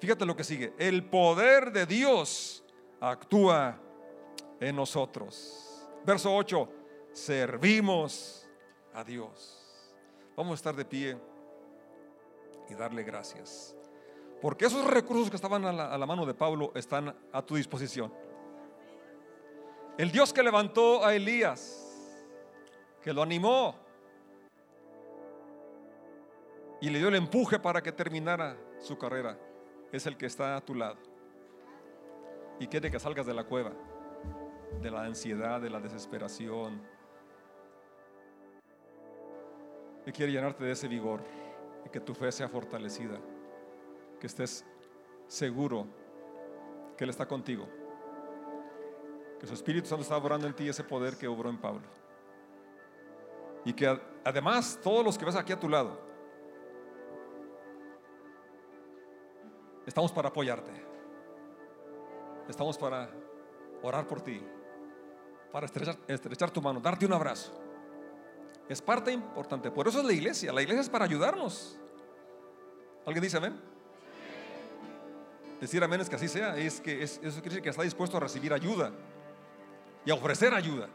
[0.00, 0.72] Fíjate lo que sigue.
[0.78, 2.64] El poder de Dios
[3.00, 3.78] actúa
[4.60, 5.88] en nosotros.
[6.04, 6.68] Verso 8.
[7.12, 8.48] Servimos
[8.94, 9.64] a Dios.
[10.36, 11.18] Vamos a estar de pie
[12.68, 13.74] y darle gracias.
[14.40, 17.56] Porque esos recursos que estaban a la, a la mano de Pablo están a tu
[17.56, 18.12] disposición.
[19.96, 21.84] El Dios que levantó a Elías,
[23.02, 23.74] que lo animó
[26.80, 29.36] y le dio el empuje para que terminara su carrera
[29.92, 30.96] es el que está a tu lado
[32.58, 33.72] y quiere que salgas de la cueva,
[34.80, 36.82] de la ansiedad, de la desesperación.
[40.04, 41.20] Y quiere llenarte de ese vigor
[41.84, 43.18] y que tu fe sea fortalecida,
[44.18, 44.64] que estés
[45.26, 45.86] seguro
[46.96, 47.68] que Él está contigo,
[49.38, 51.86] que su Espíritu Santo está obrando en ti ese poder que obró en Pablo.
[53.64, 56.07] Y que además todos los que ves aquí a tu lado,
[59.88, 60.70] Estamos para apoyarte.
[62.46, 63.08] Estamos para
[63.82, 64.38] orar por ti,
[65.50, 67.58] para estrechar, tu mano, darte un abrazo.
[68.68, 69.70] Es parte importante.
[69.70, 70.52] Por eso es la iglesia.
[70.52, 71.78] La iglesia es para ayudarnos.
[73.06, 73.58] ¿Alguien dice amén?
[75.58, 76.54] Decir amén es que así sea.
[76.58, 78.92] Es que eso quiere decir que está dispuesto a recibir ayuda
[80.04, 80.90] y a ofrecer ayuda.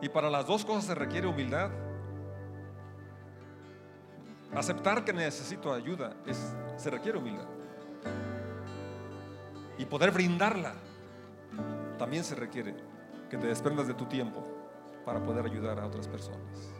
[0.00, 1.87] Y para las dos cosas se requiere humildad
[4.54, 7.46] Aceptar que necesito ayuda es, se requiere humildad.
[9.78, 10.74] Y poder brindarla
[11.98, 12.74] también se requiere
[13.28, 14.44] que te desprendas de tu tiempo
[15.04, 16.77] para poder ayudar a otras personas.